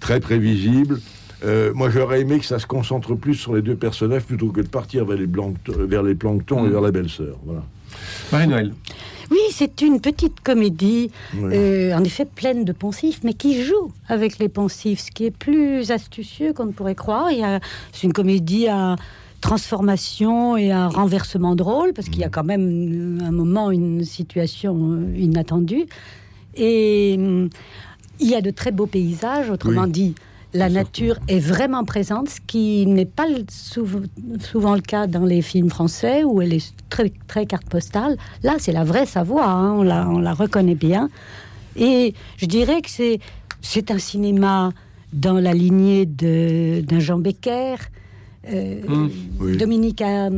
très 0.00 0.20
prévisible, 0.20 1.00
Euh, 1.44 1.72
moi, 1.72 1.88
j'aurais 1.88 2.20
aimé 2.22 2.40
que 2.40 2.44
ça 2.44 2.58
se 2.58 2.66
concentre 2.66 3.14
plus 3.14 3.36
sur 3.36 3.54
les 3.54 3.62
deux 3.62 3.76
personnages 3.76 4.24
plutôt 4.24 4.50
que 4.50 4.60
de 4.60 4.66
partir 4.66 5.04
vers 5.04 5.16
les, 5.16 5.28
vers 5.86 6.02
les 6.02 6.16
planctons 6.16 6.64
et 6.64 6.68
mm. 6.68 6.72
vers 6.72 6.80
la 6.80 6.90
belle-sœur. 6.90 7.36
Voilà. 7.44 7.62
Marie-Noël. 8.32 8.72
Oui, 9.30 9.38
c'est 9.52 9.82
une 9.82 10.00
petite 10.00 10.40
comédie, 10.40 11.10
euh, 11.36 11.92
en 11.92 12.02
effet 12.02 12.24
pleine 12.24 12.64
de 12.64 12.72
poncifs, 12.72 13.20
mais 13.24 13.34
qui 13.34 13.62
joue 13.62 13.92
avec 14.08 14.38
les 14.38 14.48
poncifs, 14.48 15.00
ce 15.00 15.10
qui 15.10 15.26
est 15.26 15.36
plus 15.36 15.90
astucieux 15.90 16.52
qu'on 16.52 16.66
ne 16.66 16.72
pourrait 16.72 16.94
croire. 16.94 17.28
C'est 17.92 18.06
une 18.06 18.12
comédie 18.12 18.68
à 18.68 18.96
transformation 19.40 20.56
et 20.56 20.72
à 20.72 20.88
renversement 20.88 21.54
drôle, 21.54 21.92
parce 21.92 22.08
qu'il 22.08 22.20
y 22.20 22.24
a 22.24 22.28
quand 22.28 22.44
même 22.44 23.20
un 23.22 23.30
moment 23.30 23.70
une 23.70 24.04
situation 24.04 24.98
inattendue. 25.16 25.86
Et 26.56 27.14
hum, 27.18 27.48
il 28.20 28.28
y 28.28 28.34
a 28.34 28.40
de 28.40 28.50
très 28.50 28.72
beaux 28.72 28.86
paysages, 28.86 29.50
autrement 29.50 29.86
dit, 29.86 30.14
la 30.54 30.68
nature 30.70 31.18
est 31.28 31.38
vraiment 31.38 31.84
présente, 31.84 32.30
ce 32.30 32.40
qui 32.46 32.86
n'est 32.86 33.04
pas 33.04 33.26
souvent 34.40 34.74
le 34.74 34.80
cas 34.80 35.06
dans 35.06 35.24
les 35.24 35.42
films 35.42 35.68
français 35.68 36.24
où 36.24 36.40
elle 36.40 36.54
est 36.54 36.72
très, 36.88 37.12
très 37.26 37.46
carte 37.46 37.68
postale. 37.68 38.16
Là, 38.42 38.56
c'est 38.58 38.72
la 38.72 38.84
vraie 38.84 39.06
Savoie, 39.06 39.46
hein, 39.46 39.72
on, 39.72 39.82
la, 39.82 40.08
on 40.08 40.18
la 40.18 40.32
reconnaît 40.32 40.74
bien. 40.74 41.10
Et 41.76 42.14
je 42.38 42.46
dirais 42.46 42.80
que 42.80 42.90
c'est, 42.90 43.20
c'est 43.60 43.90
un 43.90 43.98
cinéma 43.98 44.72
dans 45.12 45.38
la 45.38 45.54
lignée 45.54 46.06
d'un 46.06 46.98
Jean 46.98 47.18
Becker. 47.18 47.76
Euh, 48.50 49.08
mmh, 49.40 49.56
Dominique 49.56 50.02
a 50.02 50.30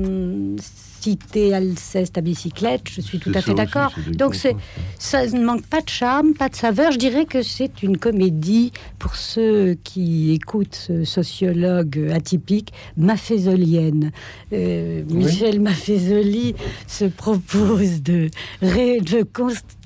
cité 1.01 1.55
Alceste 1.55 2.19
à 2.19 2.21
bicyclette, 2.21 2.83
je 2.91 3.01
suis 3.01 3.19
tout 3.19 3.33
à 3.35 3.41
fait 3.41 3.55
d'accord. 3.55 3.93
Donc 4.13 4.35
c'est, 4.35 4.55
ça 4.99 5.27
ne 5.27 5.43
manque 5.43 5.65
pas 5.67 5.81
de 5.81 5.89
charme, 5.89 6.35
pas 6.35 6.49
de 6.49 6.57
saveur. 6.57 6.93
Je 6.93 6.99
dirais 6.99 7.25
que 7.25 7.43
c'est 7.43 7.83
une 7.83 7.97
comédie 7.97 8.73
pour 8.99 9.17
ceux 9.17 9.79
qui 9.83 10.33
écoutent 10.33 10.75
ce 10.75 11.05
sociologue 11.05 12.11
atypique, 12.13 12.73
mafésolienne. 12.97 14.13
Euh, 14.53 15.03
Michel 15.09 15.61
Maffezoli 15.61 16.55
se 16.87 17.07
propose 17.07 18.03
de, 18.03 18.29
de 18.61 19.23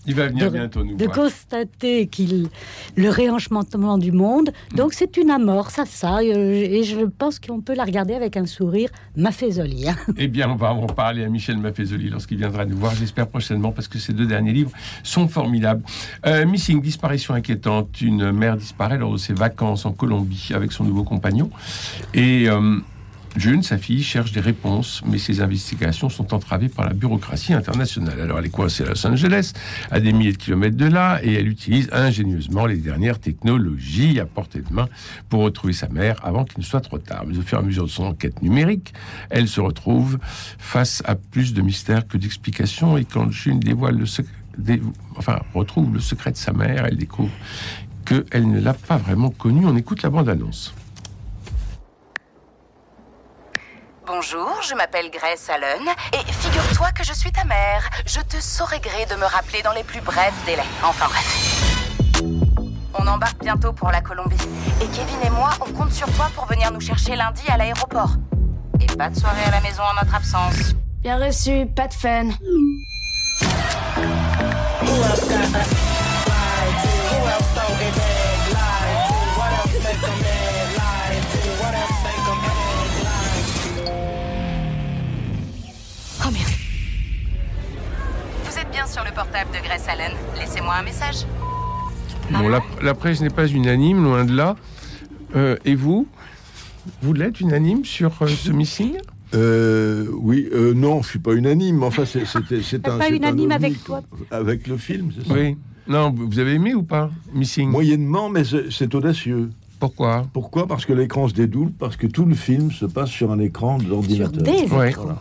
il 0.06 0.14
va 0.14 0.28
venir 0.28 0.46
de, 0.46 0.50
bientôt 0.50 0.84
nous 0.84 0.96
De 0.96 1.06
constater 1.06 2.06
qu'il 2.06 2.48
le 2.96 3.08
réenchement 3.08 3.64
du 3.98 4.12
monde. 4.12 4.50
Mm. 4.72 4.76
Donc 4.76 4.92
c'est 4.92 5.16
une 5.16 5.30
amorce 5.30 5.78
à 5.78 5.84
ça, 5.86 6.18
euh, 6.18 6.52
et 6.52 6.82
je 6.84 7.00
pense 7.00 7.38
qu'on 7.38 7.60
peut 7.60 7.74
la 7.74 7.84
regarder 7.84 8.14
avec 8.14 8.36
un 8.36 8.46
sourire 8.46 8.90
Maffezoli. 9.16 9.88
Hein. 9.88 9.96
Eh 10.16 10.28
bien, 10.28 10.48
on 10.48 10.56
va 10.56 10.72
en 10.72 10.86
parler 10.86 11.24
à 11.24 11.28
Michel 11.28 11.58
Maffezoli 11.58 12.08
lorsqu'il 12.08 12.38
viendra 12.38 12.64
nous 12.64 12.76
voir, 12.76 12.94
j'espère 12.94 13.26
prochainement, 13.26 13.72
parce 13.72 13.88
que 13.88 13.98
ces 13.98 14.12
deux 14.12 14.26
derniers 14.26 14.52
livres 14.52 14.70
sont 15.02 15.28
formidables. 15.28 15.82
Euh, 16.26 16.46
missing, 16.46 16.80
disparition 16.80 17.34
inquiétante. 17.34 18.00
Une 18.00 18.32
mère 18.32 18.56
disparaît 18.56 18.98
lors 18.98 19.12
de 19.12 19.18
ses 19.18 19.34
vacances 19.34 19.86
en 19.86 19.92
Colombie 19.92 20.50
avec 20.54 20.72
son 20.72 20.84
nouveau 20.84 21.04
compagnon. 21.04 21.50
Et 22.14 22.48
euh, 22.48 22.78
June, 23.36 23.62
sa 23.62 23.78
fille, 23.78 24.02
cherche 24.02 24.32
des 24.32 24.40
réponses, 24.40 25.02
mais 25.04 25.18
ses 25.18 25.40
investigations 25.40 26.08
sont 26.08 26.32
entravées 26.34 26.68
par 26.68 26.86
la 26.86 26.94
bureaucratie 26.94 27.52
internationale. 27.52 28.20
Alors 28.20 28.38
elle 28.38 28.46
est 28.46 28.50
coincée 28.50 28.84
à 28.84 28.86
Los 28.86 29.06
Angeles, 29.06 29.52
à 29.90 29.98
des 29.98 30.12
milliers 30.12 30.32
de 30.32 30.36
kilomètres 30.36 30.76
de 30.76 30.86
là, 30.86 31.18
et 31.22 31.34
elle 31.34 31.48
utilise 31.48 31.88
ingénieusement 31.92 32.66
les 32.66 32.76
dernières 32.76 33.18
technologies 33.18 34.20
à 34.20 34.26
portée 34.26 34.60
de 34.60 34.72
main 34.72 34.88
pour 35.28 35.42
retrouver 35.42 35.72
sa 35.72 35.88
mère 35.88 36.24
avant 36.24 36.44
qu'il 36.44 36.60
ne 36.60 36.64
soit 36.64 36.80
trop 36.80 36.98
tard. 36.98 37.24
Mais 37.26 37.36
au 37.36 37.42
fur 37.42 37.58
et 37.58 37.60
à 37.60 37.64
mesure 37.64 37.84
de 37.84 37.90
son 37.90 38.04
enquête 38.04 38.40
numérique, 38.40 38.94
elle 39.30 39.48
se 39.48 39.60
retrouve 39.60 40.18
face 40.58 41.02
à 41.04 41.16
plus 41.16 41.54
de 41.54 41.60
mystères 41.60 42.06
que 42.06 42.16
d'explications, 42.16 42.96
et 42.96 43.04
quand 43.04 43.30
June 43.30 43.58
dévoile 43.58 43.98
le 43.98 44.06
secret, 44.06 44.32
retrouve 45.54 45.92
le 45.92 46.00
secret 46.00 46.30
de 46.30 46.36
sa 46.36 46.52
mère, 46.52 46.86
elle 46.86 46.96
découvre 46.96 47.32
qu'elle 48.04 48.48
ne 48.48 48.60
l'a 48.60 48.74
pas 48.74 48.96
vraiment 48.96 49.30
connue. 49.30 49.66
On 49.66 49.76
écoute 49.76 50.02
la 50.02 50.10
bande-annonce. 50.10 50.72
Bonjour, 54.06 54.60
je 54.62 54.74
m'appelle 54.74 55.10
Grace 55.10 55.48
Allen 55.48 55.88
et 56.12 56.32
figure-toi 56.32 56.88
que 56.92 57.02
je 57.02 57.14
suis 57.14 57.32
ta 57.32 57.44
mère. 57.44 57.88
Je 58.04 58.20
te 58.20 58.38
saurai 58.38 58.78
gré 58.78 59.06
de 59.06 59.14
me 59.14 59.24
rappeler 59.24 59.62
dans 59.62 59.72
les 59.72 59.82
plus 59.82 60.02
brefs 60.02 60.34
délais. 60.44 60.62
Enfin 60.82 61.06
bref. 61.08 62.20
On 62.98 63.06
embarque 63.06 63.42
bientôt 63.42 63.72
pour 63.72 63.90
la 63.90 64.02
Colombie. 64.02 64.36
Et 64.82 64.86
Kevin 64.88 65.22
et 65.24 65.30
moi, 65.30 65.52
on 65.66 65.72
compte 65.72 65.92
sur 65.92 66.06
toi 66.16 66.30
pour 66.34 66.44
venir 66.44 66.70
nous 66.70 66.80
chercher 66.80 67.16
lundi 67.16 67.42
à 67.48 67.56
l'aéroport. 67.56 68.10
Et 68.78 68.86
pas 68.94 69.08
de 69.08 69.18
soirée 69.18 69.44
à 69.46 69.52
la 69.52 69.60
maison 69.62 69.82
en 69.82 69.94
notre 69.94 70.14
absence. 70.14 70.74
Bien 71.00 71.18
reçu, 71.18 71.66
pas 71.74 71.88
de 71.88 71.94
fun. 71.94 72.28
Sur 88.94 89.02
le 89.02 89.10
portable 89.10 89.50
de 89.50 89.58
Grace 89.66 89.88
Allen. 89.88 90.12
Laissez-moi 90.38 90.72
un 90.78 90.84
message. 90.84 91.26
Bon, 92.30 92.48
la, 92.48 92.94
presse 92.94 93.20
n'est 93.20 93.28
pas 93.28 93.48
unanime, 93.48 94.04
loin 94.04 94.24
de 94.24 94.32
là. 94.32 94.54
Euh, 95.34 95.56
et 95.64 95.74
vous 95.74 96.06
Vous 97.02 97.12
l'êtes 97.12 97.40
unanime 97.40 97.84
sur 97.84 98.12
euh, 98.22 98.28
ce 98.28 98.52
missing? 98.52 98.92
Euh, 99.34 100.06
oui, 100.12 100.48
non, 100.76 101.02
je 101.02 101.08
suis 101.08 101.18
pas 101.18 101.32
unanime. 101.32 101.82
Enfin, 101.82 102.04
c'est 102.04 102.22
un. 102.86 102.98
Pas 102.98 103.10
unanime 103.10 103.50
avec 103.50 103.82
toi. 103.82 104.00
Avec 104.30 104.68
le 104.68 104.76
film, 104.76 105.10
c'est 105.12 105.26
ça. 105.26 105.34
Oui. 105.34 105.56
Non, 105.88 106.14
vous 106.16 106.38
avez 106.38 106.52
aimé 106.52 106.72
ou 106.74 106.84
pas 106.84 107.10
Missing? 107.34 107.70
Moyennement, 107.70 108.28
mais 108.28 108.42
c'est 108.70 108.94
audacieux. 108.94 109.50
Pourquoi? 109.80 110.24
Pourquoi? 110.32 110.68
Parce 110.68 110.86
que 110.86 110.92
l'écran 110.92 111.26
se 111.26 111.34
dédoule, 111.34 111.72
parce 111.72 111.96
que 111.96 112.06
tout 112.06 112.26
le 112.26 112.36
film 112.36 112.70
se 112.70 112.86
passe 112.86 113.10
sur 113.10 113.32
un 113.32 113.40
écran 113.40 113.78
d'ordinateur. 113.78 114.46
Sur 114.46 114.78
des 114.78 114.88
écrans. 114.88 115.18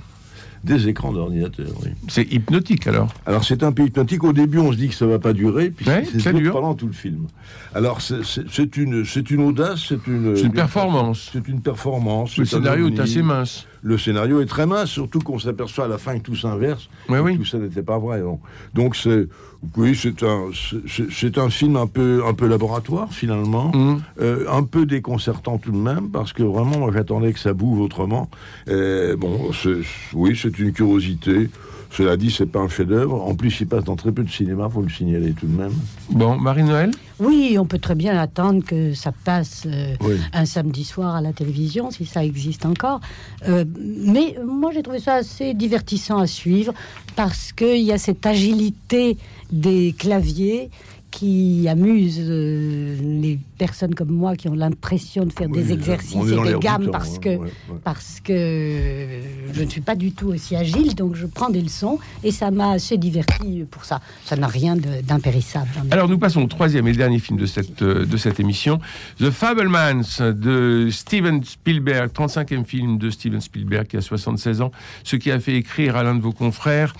Des 0.63 0.87
écrans 0.87 1.11
d'ordinateur, 1.11 1.67
oui. 1.83 1.89
C'est 2.07 2.31
hypnotique 2.31 2.87
alors 2.87 3.13
Alors 3.25 3.43
c'est 3.43 3.63
un 3.63 3.73
peu 3.73 3.83
hypnotique. 3.83 4.23
Au 4.23 4.31
début, 4.31 4.59
on 4.59 4.71
se 4.71 4.77
dit 4.77 4.87
que 4.87 4.95
ça 4.95 5.05
va 5.05 5.19
pas 5.19 5.33
durer, 5.33 5.71
puis 5.71 5.85
c'est 5.85 6.51
pendant 6.51 6.73
tout 6.73 6.87
le 6.87 6.93
film. 6.93 7.27
Alors 7.75 7.99
c'est 8.01 8.77
une, 8.77 9.03
une 9.29 9.41
audace, 9.41 9.85
c'est 9.89 10.07
une. 10.07 10.35
C'est 10.35 10.43
une 10.43 10.53
performance. 10.53 11.31
C'est 11.33 11.47
une 11.47 11.61
performance. 11.61 12.37
Le 12.37 12.45
scénario 12.45 12.89
est 12.89 12.99
assez 12.99 13.21
mince 13.21 13.67
le 13.83 13.97
scénario 13.97 14.41
est 14.41 14.45
très 14.45 14.65
mince, 14.65 14.89
surtout 14.89 15.19
qu'on 15.19 15.37
s'aperçoit 15.37 15.85
à 15.85 15.87
la 15.87 15.97
fin 15.97 16.17
que 16.17 16.23
tout 16.23 16.35
s'inverse. 16.35 16.89
Oui, 17.09 17.37
Tout 17.37 17.45
ça 17.45 17.57
n'était 17.57 17.83
pas 17.83 17.99
vrai. 17.99 18.21
Donc 18.73 18.95
c'est, 18.95 19.27
oui, 19.77 19.97
c'est 20.01 20.23
un, 20.23 20.49
c'est 21.11 21.37
un 21.37 21.49
film 21.49 21.75
un 21.75 21.87
peu, 21.87 22.23
un 22.25 22.33
peu 22.33 22.47
laboratoire 22.47 23.11
finalement, 23.11 23.71
mmh. 23.73 24.01
euh, 24.21 24.45
un 24.49 24.63
peu 24.63 24.85
déconcertant 24.85 25.57
tout 25.57 25.71
de 25.71 25.77
même, 25.77 26.09
parce 26.09 26.31
que 26.33 26.43
vraiment, 26.43 26.79
moi, 26.79 26.91
j'attendais 26.93 27.33
que 27.33 27.39
ça 27.39 27.53
bouge 27.53 27.79
autrement. 27.79 28.29
Et, 28.67 29.15
bon, 29.17 29.51
oui, 30.13 30.39
c'est 30.41 30.57
une 30.59 30.71
curiosité. 30.71 31.49
Cela 31.95 32.17
dit, 32.17 32.31
c'est 32.31 32.47
pas 32.47 32.59
un 32.59 32.67
chef-d'œuvre. 32.67 33.21
En 33.21 33.35
plus, 33.35 33.61
il 33.61 33.67
passe 33.67 33.83
dans 33.83 33.95
très 33.95 34.11
peu 34.11 34.23
de 34.23 34.29
cinéma, 34.29 34.67
faut 34.67 34.81
le 34.81 34.89
signaler 34.89 35.33
tout 35.33 35.45
de 35.45 35.55
même. 35.55 35.73
Bon, 36.09 36.37
Marie-Noël? 36.37 36.89
Oui, 37.19 37.55
on 37.59 37.65
peut 37.65 37.77
très 37.77 37.93
bien 37.93 38.17
attendre 38.17 38.63
que 38.65 38.95
ça 38.95 39.11
passe 39.11 39.67
euh, 39.67 39.93
un 40.33 40.45
samedi 40.45 40.85
soir 40.85 41.15
à 41.15 41.21
la 41.21 41.33
télévision, 41.33 41.91
si 41.91 42.07
ça 42.07 42.25
existe 42.25 42.65
encore. 42.65 42.99
Euh, 43.47 43.63
mais 43.77 44.35
moi, 44.43 44.71
j'ai 44.73 44.81
trouvé 44.81 44.99
ça 44.99 45.15
assez 45.15 45.53
divertissant 45.53 46.17
à 46.17 46.25
suivre 46.25 46.73
parce 47.15 47.53
qu'il 47.53 47.83
y 47.83 47.91
a 47.91 47.99
cette 47.99 48.25
agilité 48.25 49.17
des 49.51 49.93
claviers 49.95 50.71
qui 51.13 51.67
amuse 51.69 52.17
euh, 52.19 52.97
les 53.21 53.39
personnes 53.59 53.93
comme 53.93 54.09
moi 54.09 54.35
qui 54.35 54.49
ont 54.49 54.55
l'impression 54.55 55.25
de 55.25 55.31
faire 55.31 55.47
des 55.47 55.71
exercices 55.71 56.15
et 56.15 56.53
des 56.53 56.59
gammes 56.59 56.89
parce, 56.91 57.19
que, 57.19 57.37
parce 57.83 58.19
que 58.19 59.19
je 59.53 59.63
ne 59.63 59.69
suis 59.69 59.81
pas 59.81 59.93
du 59.93 60.13
tout 60.13 60.29
aussi 60.29 60.55
agile, 60.55 60.95
donc 60.95 61.15
je 61.15 61.27
prends 61.27 61.51
des 61.51 61.61
leçons 61.61 61.99
et 62.23 62.31
ça 62.31 62.49
m'a 62.49 62.71
assez 62.71 62.97
diverti 62.97 63.63
pour 63.69 63.85
ça. 63.85 64.01
Ça 64.25 64.35
n'a 64.35 64.47
rien 64.47 64.75
d'impérissable. 64.75 65.69
Alors 65.91 66.09
nous 66.09 66.17
passons 66.17 66.41
au 66.41 66.47
troisième 66.47 66.87
et 66.87 66.93
dernier 66.93 67.19
film 67.19 67.37
de 67.37 67.45
cette, 67.45 67.83
euh, 67.83 68.07
de 68.07 68.17
cette 68.17 68.39
émission, 68.39 68.79
The 69.19 69.29
Fablemans 69.29 70.19
de 70.19 70.89
Steven 70.91 71.43
Spielberg, 71.43 72.11
35e 72.11 72.65
film 72.65 72.97
de 72.97 73.11
Steven 73.11 73.39
Spielberg 73.39 73.85
qui 73.85 73.97
a 73.97 74.01
76 74.01 74.61
ans, 74.61 74.71
ce 75.03 75.15
qui 75.15 75.29
a 75.29 75.39
fait 75.39 75.55
écrire 75.57 75.95
à 75.95 76.01
l'un 76.01 76.15
de 76.15 76.21
vos 76.21 76.33
confrères 76.33 76.95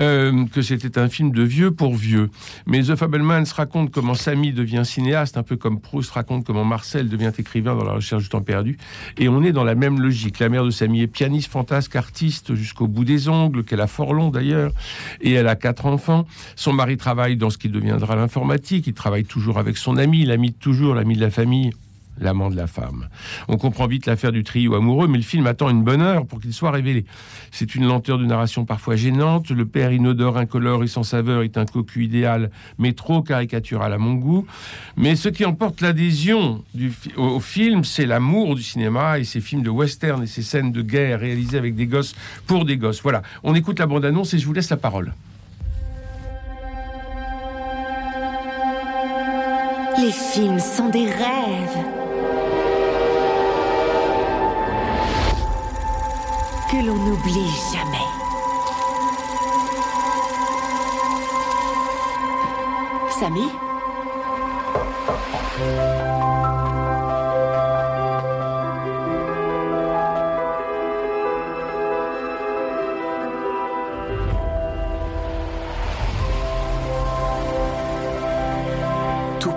euh, 0.00 0.44
que 0.46 0.62
c'était 0.62 0.98
un 0.98 1.08
film 1.08 1.30
de 1.30 1.42
vieux 1.42 1.70
pour 1.70 1.94
vieux. 1.94 2.30
Mais 2.66 2.82
The 2.82 2.96
Fablemans 2.96 3.44
raconte 3.54 3.90
comment 3.90 4.14
Samy 4.14 4.52
devient 4.52 4.82
cinéaste, 4.84 5.36
un 5.36 5.42
peu 5.42 5.56
comme 5.56 5.80
Proust 5.80 6.10
raconte 6.10 6.44
comment 6.44 6.64
Marcel 6.64 7.08
devient 7.08 7.32
écrivain 7.36 7.74
dans 7.74 7.84
La 7.84 7.92
recherche 7.92 8.24
du 8.24 8.28
temps 8.28 8.42
perdu. 8.42 8.78
Et 9.16 9.28
on 9.28 9.42
est 9.42 9.52
dans 9.52 9.64
la 9.64 9.74
même 9.74 10.00
logique. 10.00 10.38
La 10.38 10.48
mère 10.48 10.64
de 10.64 10.70
Samy 10.70 11.02
est 11.02 11.06
pianiste, 11.06 11.50
fantasque, 11.50 11.96
artiste 11.96 12.54
jusqu'au 12.54 12.86
bout 12.86 13.04
des 13.04 13.28
ongles, 13.28 13.64
qu'elle 13.64 13.80
a 13.80 13.86
fort 13.86 14.14
long 14.14 14.30
d'ailleurs, 14.30 14.72
et 15.20 15.32
elle 15.32 15.48
a 15.48 15.56
quatre 15.56 15.86
enfants. 15.86 16.26
Son 16.56 16.72
mari 16.72 16.96
travaille 16.96 17.36
dans 17.36 17.50
ce 17.50 17.58
qui 17.58 17.68
deviendra 17.68 18.16
l'informatique. 18.16 18.86
Il 18.86 18.94
travaille 18.94 19.24
toujours 19.24 19.58
avec 19.58 19.76
son 19.76 19.96
ami, 19.96 20.24
l'ami 20.24 20.50
de 20.50 20.56
toujours, 20.56 20.94
l'ami 20.94 21.16
de 21.16 21.20
la 21.20 21.30
famille 21.30 21.72
l'amant 22.18 22.50
de 22.50 22.56
la 22.56 22.66
femme. 22.66 23.08
On 23.48 23.56
comprend 23.56 23.86
vite 23.86 24.06
l'affaire 24.06 24.32
du 24.32 24.44
trio 24.44 24.74
amoureux, 24.74 25.08
mais 25.08 25.18
le 25.18 25.24
film 25.24 25.46
attend 25.46 25.68
une 25.68 25.82
bonne 25.82 26.00
heure 26.00 26.26
pour 26.26 26.40
qu'il 26.40 26.52
soit 26.52 26.70
révélé. 26.70 27.04
C'est 27.50 27.74
une 27.74 27.86
lenteur 27.86 28.18
de 28.18 28.24
narration 28.24 28.64
parfois 28.64 28.96
gênante. 28.96 29.50
Le 29.50 29.66
père 29.66 29.92
inodore, 29.92 30.38
incolore 30.38 30.84
et 30.84 30.86
sans 30.86 31.02
saveur 31.02 31.42
est 31.42 31.58
un 31.58 31.66
cocu 31.66 32.04
idéal, 32.04 32.50
mais 32.78 32.92
trop 32.92 33.22
caricatural 33.22 33.92
à 33.92 33.98
mon 33.98 34.14
goût. 34.14 34.46
Mais 34.96 35.16
ce 35.16 35.28
qui 35.28 35.44
emporte 35.44 35.80
l'adhésion 35.80 36.64
au, 37.16 37.40
film, 37.40 37.84
c'est 37.84 38.06
l'amour 38.06 38.54
du 38.54 38.62
cinéma 38.62 39.18
et 39.18 39.24
ses 39.24 39.40
films 39.40 39.62
de 39.62 39.70
western 39.70 40.22
et 40.22 40.26
ses 40.26 40.42
scènes 40.42 40.72
de 40.72 40.82
guerre 40.82 41.20
réalisées 41.20 41.58
avec 41.58 41.74
des 41.74 41.86
gosses 41.86 42.14
pour 42.46 42.64
des 42.64 42.76
gosses. 42.76 43.02
Voilà, 43.02 43.22
on 43.42 43.54
écoute 43.54 43.78
la 43.78 43.86
bande-annonce 43.86 44.34
et 44.34 44.38
je 44.38 44.46
vous 44.46 44.52
laisse 44.52 44.70
la 44.70 44.76
parole. 44.76 45.12
Les 49.98 50.12
films 50.12 50.58
sont 50.58 50.90
des 50.90 51.06
rêves. 51.06 51.85
Que 56.76 56.84
l'on 56.84 56.96
n'oublie 56.96 57.48
jamais. 57.72 58.06
Samy? 63.08 63.48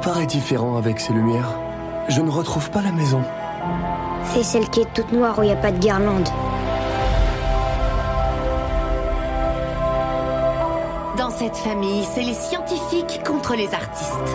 Paraît 0.01 0.25
différent 0.25 0.77
avec 0.77 0.99
ces 1.01 1.11
lumières. 1.11 1.59
Je 2.07 2.21
ne 2.21 2.31
retrouve 2.31 2.71
pas 2.71 2.81
la 2.81 2.91
maison. 2.91 3.21
C'est 4.33 4.43
celle 4.43 4.69
qui 4.69 4.79
est 4.79 4.93
toute 4.93 5.11
noire 5.11 5.37
où 5.37 5.43
il 5.43 5.47
n'y 5.47 5.51
a 5.51 5.57
pas 5.57 5.71
de 5.71 5.77
guirlande. 5.77 6.29
Cette 11.39 11.55
famille, 11.55 12.03
c'est 12.03 12.21
les 12.21 12.33
scientifiques 12.33 13.23
contre 13.25 13.55
les 13.55 13.73
artistes. 13.73 14.29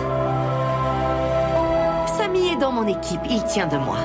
Samy 2.17 2.47
est 2.47 2.55
dans 2.55 2.71
mon 2.71 2.87
équipe, 2.87 3.21
il 3.29 3.43
tient 3.43 3.67
de 3.67 3.77
moi. 3.77 3.97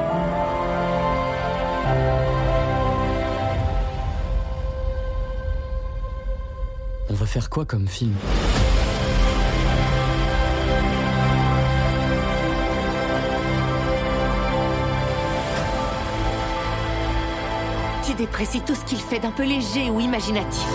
On 7.09 7.15
va 7.15 7.25
faire 7.25 7.49
quoi 7.49 7.65
comme 7.65 7.89
film? 7.89 8.15
Déprécie 18.19 18.61
tout 18.61 18.75
ce 18.75 18.85
qu'il 18.85 18.99
fait 18.99 19.19
d'un 19.19 19.31
peu 19.31 19.45
léger 19.45 19.89
ou 19.89 19.99
imaginatif. 19.99 20.69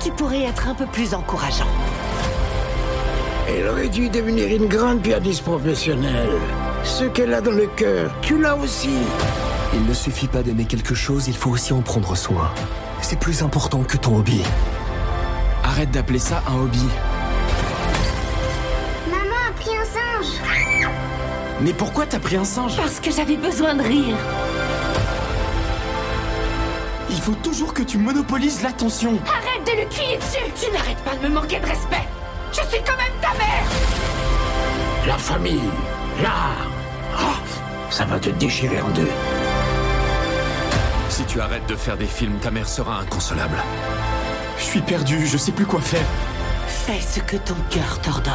Tu 0.00 0.12
pourrais 0.12 0.42
être 0.42 0.68
un 0.68 0.74
peu 0.74 0.86
plus 0.86 1.12
encourageant. 1.12 1.66
Elle 3.48 3.66
aurait 3.66 3.88
dû 3.88 4.08
devenir 4.08 4.46
une 4.48 4.68
grande 4.68 5.00
pianiste 5.00 5.42
professionnelle. 5.42 6.30
Ce 6.84 7.04
qu'elle 7.04 7.34
a 7.34 7.40
dans 7.40 7.50
le 7.50 7.66
cœur, 7.66 8.10
tu 8.22 8.40
l'as 8.40 8.56
aussi. 8.56 8.90
Il 9.74 9.84
ne 9.84 9.92
suffit 9.92 10.28
pas 10.28 10.42
d'aimer 10.42 10.66
quelque 10.66 10.94
chose, 10.94 11.26
il 11.26 11.36
faut 11.36 11.50
aussi 11.50 11.72
en 11.72 11.80
prendre 11.80 12.16
soin. 12.16 12.50
C'est 13.02 13.18
plus 13.18 13.42
important 13.42 13.82
que 13.82 13.96
ton 13.96 14.18
hobby. 14.18 14.42
Arrête 15.64 15.90
d'appeler 15.90 16.20
ça 16.20 16.42
un 16.48 16.60
hobby. 16.60 16.86
Maman 19.10 19.36
a 19.48 19.52
pris 19.52 19.70
un 19.70 19.84
singe. 19.84 20.32
Mais 21.60 21.72
pourquoi 21.72 22.06
t'as 22.06 22.20
pris 22.20 22.36
un 22.36 22.44
singe? 22.44 22.76
Parce 22.76 23.00
que 23.00 23.10
j'avais 23.10 23.36
besoin 23.36 23.74
de 23.74 23.82
rire. 23.82 24.16
Il 27.10 27.20
faut 27.20 27.34
toujours 27.42 27.74
que 27.74 27.82
tu 27.82 27.98
monopolises 27.98 28.62
l'attention. 28.62 29.18
Arrête 29.26 29.47
dessus 29.88 30.52
Tu 30.60 30.70
n'arrêtes 30.72 31.02
pas 31.04 31.14
de 31.16 31.28
me 31.28 31.34
manquer 31.34 31.60
de 31.60 31.66
respect 31.66 32.08
Je 32.52 32.60
suis 32.68 32.82
quand 32.84 32.96
même 32.96 33.16
ta 33.20 33.32
mère 33.38 33.64
La 35.06 35.18
famille, 35.18 35.70
l'art, 36.22 36.66
ah, 37.16 37.36
ça 37.90 38.04
va 38.04 38.18
te 38.18 38.30
déchirer 38.30 38.80
en 38.80 38.88
deux. 38.90 39.08
Si 41.08 41.24
tu 41.24 41.40
arrêtes 41.40 41.66
de 41.66 41.74
faire 41.74 41.96
des 41.96 42.06
films, 42.06 42.38
ta 42.38 42.50
mère 42.50 42.68
sera 42.68 43.00
inconsolable. 43.00 43.56
Je 44.58 44.64
suis 44.64 44.80
perdu, 44.80 45.26
je 45.26 45.36
sais 45.36 45.52
plus 45.52 45.66
quoi 45.66 45.80
faire. 45.80 46.06
Fais 46.66 47.00
ce 47.00 47.20
que 47.20 47.36
ton 47.36 47.56
cœur 47.70 48.00
t'ordonne. 48.00 48.34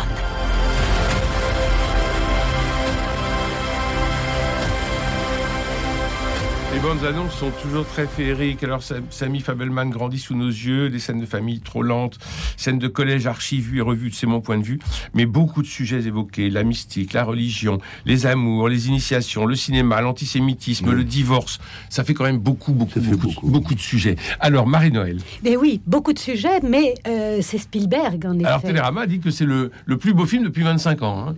Les 6.73 6.79
bonnes 6.79 7.05
annonces 7.05 7.35
sont 7.35 7.51
toujours 7.61 7.85
très 7.85 8.07
féeriques. 8.07 8.63
Alors, 8.63 8.81
Samy 9.11 9.41
Fabelman 9.41 9.91
grandit 9.91 10.17
sous 10.17 10.33
nos 10.33 10.47
yeux, 10.47 10.89
des 10.89 10.97
scènes 10.97 11.19
de 11.19 11.25
famille 11.27 11.59
trop 11.59 11.83
lentes, 11.83 12.17
scènes 12.57 12.79
de 12.79 12.87
collège 12.87 13.27
archivues 13.27 13.77
et 13.77 13.81
revues, 13.81 14.11
c'est 14.11 14.25
mon 14.25 14.41
point 14.41 14.57
de 14.57 14.63
vue, 14.63 14.79
mais 15.13 15.27
beaucoup 15.27 15.61
de 15.61 15.67
sujets 15.67 16.01
évoqués, 16.07 16.49
la 16.49 16.63
mystique, 16.63 17.13
la 17.13 17.25
religion, 17.25 17.77
les 18.05 18.25
amours, 18.25 18.69
les 18.69 18.87
initiations, 18.87 19.45
le 19.45 19.55
cinéma, 19.55 20.01
l'antisémitisme, 20.01 20.91
le 20.91 21.03
divorce. 21.03 21.59
Ça 21.89 22.03
fait 22.03 22.15
quand 22.15 22.23
même 22.23 22.39
beaucoup, 22.39 22.73
beaucoup, 22.73 22.99
beaucoup, 22.99 23.47
beaucoup, 23.47 23.75
de 23.75 23.79
sujets. 23.79 24.15
Alors, 24.39 24.65
Marie-Noël. 24.65 25.17
Mais 25.43 25.55
oui, 25.55 25.79
beaucoup 25.85 26.11
de 26.11 26.19
sujets, 26.19 26.59
mais 26.63 26.95
euh, 27.07 27.37
c'est 27.43 27.59
Spielberg, 27.59 28.25
en 28.25 28.33
effet. 28.39 28.47
Alors, 28.47 28.61
Télérama 28.63 29.05
dit 29.05 29.19
que 29.19 29.29
c'est 29.29 29.45
le, 29.45 29.69
le, 29.85 29.97
plus 29.97 30.15
beau 30.15 30.25
film 30.25 30.43
depuis 30.43 30.63
25 30.63 31.03
ans. 31.03 31.27
Hein. 31.29 31.35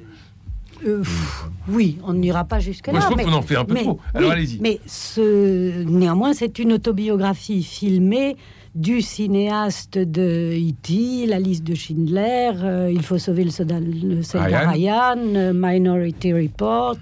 Euh, 0.85 1.03
oui, 1.67 1.97
on 2.03 2.13
n'ira 2.13 2.43
pas 2.43 2.59
jusque-là. 2.59 2.93
Moi, 2.93 3.01
je 3.01 3.05
trouve 3.07 3.25
qu'on 3.25 3.37
en 3.37 3.41
fait 3.41 3.55
un 3.55 3.65
peu 3.65 3.75
trop. 3.75 3.99
Alors, 4.13 4.31
allez-y. 4.31 4.59
Mais 4.59 4.79
ce, 4.85 5.83
néanmoins, 5.83 6.33
c'est 6.33 6.59
une 6.59 6.73
autobiographie 6.73 7.63
filmée 7.63 8.35
du 8.75 9.01
cinéaste 9.01 9.97
de 9.97 10.51
E.T., 10.53 11.25
La 11.27 11.39
liste 11.39 11.63
de 11.63 11.75
Schindler, 11.75 12.51
euh, 12.61 12.91
Il 12.93 13.01
faut 13.03 13.17
sauver 13.17 13.45
le 13.45 13.51
soldat, 13.51 13.79
Ryan, 14.33 15.15
euh, 15.17 15.53
Minority 15.55 16.33
Report, 16.33 16.99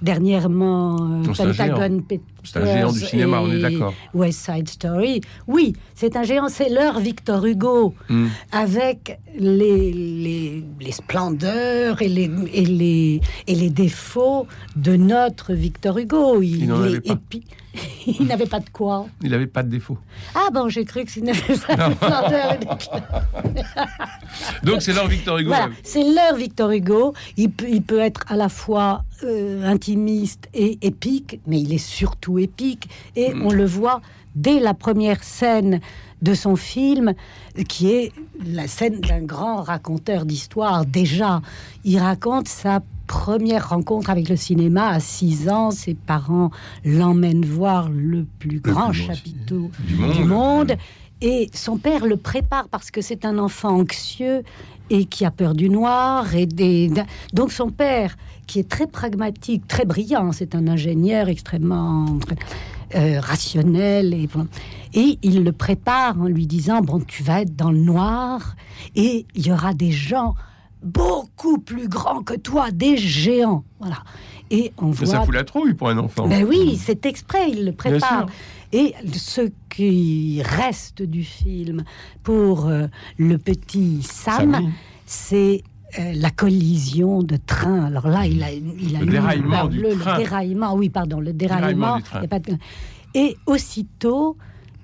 dernièrement 0.00 1.22
Pentagon 1.36 2.02
c'est 2.44 2.58
un 2.58 2.66
géant 2.66 2.92
du 2.92 3.00
cinéma, 3.00 3.40
on 3.40 3.50
est 3.50 3.60
d'accord. 3.60 3.94
West 4.14 4.44
Side 4.44 4.68
Story. 4.68 5.20
Oui, 5.46 5.74
c'est 5.94 6.16
un 6.16 6.22
géant, 6.22 6.48
c'est 6.48 6.68
leur 6.68 7.00
Victor 7.00 7.44
Hugo, 7.44 7.94
hmm. 8.08 8.26
avec 8.50 9.18
les, 9.38 9.92
les, 9.92 10.64
les, 10.80 10.92
splendeurs 10.92 12.02
et 12.02 12.08
les, 12.08 12.30
et, 12.52 12.64
les, 12.64 13.20
et 13.46 13.54
les 13.54 13.70
défauts 13.70 14.46
de 14.76 14.96
notre 14.96 15.54
Victor 15.54 15.98
Hugo. 15.98 16.42
Il, 16.42 16.64
Il 16.64 17.00
pas. 17.00 17.18
il 18.06 18.26
n'avait 18.26 18.46
pas 18.46 18.60
de 18.60 18.68
quoi 18.70 19.06
Il 19.22 19.30
n'avait 19.30 19.46
pas 19.46 19.62
de 19.62 19.68
défaut. 19.68 19.98
Ah 20.34 20.48
bon, 20.52 20.68
j'ai 20.68 20.84
cru 20.84 21.04
que 21.04 21.20
n'avait 21.20 21.40
pas 21.40 21.88
de 21.88 21.94
splendeur. 21.94 22.58
Donc 24.62 24.82
c'est 24.82 24.92
leur 24.92 25.08
Victor 25.08 25.38
Hugo. 25.38 25.52
c'est 25.82 26.04
leur 26.04 26.36
Victor 26.36 26.70
Hugo. 26.70 27.14
Il 27.36 27.50
peut, 27.50 27.68
il 27.68 27.82
peut 27.82 28.00
être 28.00 28.24
à 28.28 28.36
la 28.36 28.48
fois 28.48 29.04
euh, 29.24 29.64
intimiste 29.64 30.48
et 30.54 30.78
épique, 30.82 31.40
mais 31.46 31.60
il 31.60 31.72
est 31.72 31.78
surtout 31.78 32.38
épique. 32.38 32.88
Et 33.16 33.32
mm. 33.32 33.46
on 33.46 33.52
le 33.52 33.64
voit 33.64 34.00
dès 34.34 34.60
la 34.60 34.74
première 34.74 35.22
scène 35.22 35.80
de 36.22 36.34
son 36.34 36.56
film, 36.56 37.14
qui 37.68 37.90
est 37.90 38.12
la 38.46 38.66
scène 38.68 39.00
d'un 39.00 39.22
grand 39.22 39.62
raconteur 39.62 40.24
d'histoire. 40.24 40.86
Déjà, 40.86 41.42
il 41.84 41.98
raconte 41.98 42.48
sa 42.48 42.80
première 43.06 43.68
rencontre 43.68 44.08
avec 44.08 44.28
le 44.28 44.36
cinéma 44.36 44.88
à 44.88 45.00
6 45.00 45.48
ans. 45.48 45.70
Ses 45.70 45.94
parents 45.94 46.50
l'emmènent 46.84 47.44
voir 47.44 47.90
le 47.90 48.24
plus 48.38 48.60
grand 48.60 48.92
chapiteau 48.92 49.70
du 49.86 50.24
monde. 50.24 50.76
Et 51.20 51.50
son 51.52 51.76
père 51.76 52.06
le 52.06 52.16
prépare 52.16 52.68
parce 52.68 52.90
que 52.90 53.00
c'est 53.00 53.24
un 53.24 53.38
enfant 53.38 53.76
anxieux 53.78 54.42
et 54.90 55.04
qui 55.04 55.24
a 55.24 55.30
peur 55.30 55.54
du 55.54 55.68
noir. 55.70 56.34
Et 56.34 56.46
des... 56.46 56.90
Donc 57.32 57.52
son 57.52 57.70
père, 57.70 58.16
qui 58.46 58.58
est 58.58 58.68
très 58.68 58.86
pragmatique, 58.86 59.66
très 59.68 59.84
brillant, 59.84 60.32
c'est 60.32 60.54
un 60.54 60.66
ingénieur 60.66 61.28
extrêmement 61.28 62.06
euh, 62.94 63.20
rationnel. 63.20 64.14
Et, 64.14 64.28
et 64.94 65.18
il 65.22 65.44
le 65.44 65.52
prépare 65.52 66.20
en 66.20 66.26
lui 66.26 66.46
disant, 66.46 66.80
bon, 66.80 67.00
tu 67.00 67.22
vas 67.22 67.42
être 67.42 67.56
dans 67.56 67.70
le 67.70 67.80
noir 67.80 68.56
et 68.94 69.26
il 69.34 69.46
y 69.46 69.52
aura 69.52 69.74
des 69.74 69.92
gens 69.92 70.34
beaucoup 70.82 71.58
plus 71.58 71.88
grands 71.88 72.22
que 72.22 72.34
toi, 72.34 72.70
des 72.70 72.96
géants. 72.96 73.64
Voilà. 73.78 74.02
Et 74.50 74.72
on 74.78 74.90
voit... 74.90 75.06
Ça 75.06 75.22
fout 75.22 75.34
la 75.34 75.44
trouille 75.44 75.74
pour 75.74 75.88
un 75.88 75.98
enfant. 75.98 76.28
Ben 76.28 76.44
oui, 76.44 76.76
c'est 76.76 77.06
exprès, 77.06 77.50
il 77.50 77.64
le 77.64 77.72
prépare. 77.72 78.26
Et 78.72 78.94
ce 79.12 79.50
qui 79.68 80.42
reste 80.42 81.02
du 81.02 81.24
film 81.24 81.84
pour 82.22 82.66
euh, 82.66 82.86
le 83.18 83.38
petit 83.38 84.02
Sam, 84.02 84.72
c'est 85.06 85.62
euh, 85.98 86.12
la 86.14 86.30
collision 86.30 87.22
de 87.22 87.36
train. 87.36 87.84
Alors 87.84 88.08
là, 88.08 88.26
il 88.26 88.42
a, 88.42 88.50
il 88.52 88.96
a 88.96 89.00
le, 89.00 89.06
déraillement 89.06 89.66
du 89.66 89.80
le, 89.80 89.94
déraillement, 90.16 90.74
oui, 90.74 90.88
pardon, 90.88 91.20
le 91.20 91.32
déraillement. 91.32 91.98
Et 93.14 93.36
aussitôt, 93.46 94.36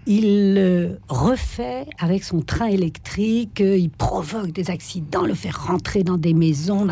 il 0.07 0.99
refait 1.09 1.87
avec 1.99 2.25
son 2.25 2.41
train 2.41 2.67
électrique, 2.67 3.61
il 3.61 3.91
provoque 3.91 4.53
des 4.53 4.71
accidents, 4.71 5.25
le 5.25 5.35
fait 5.35 5.55
rentrer 5.55 6.03
dans 6.03 6.19
des 6.19 6.35
maisons. 6.35 6.87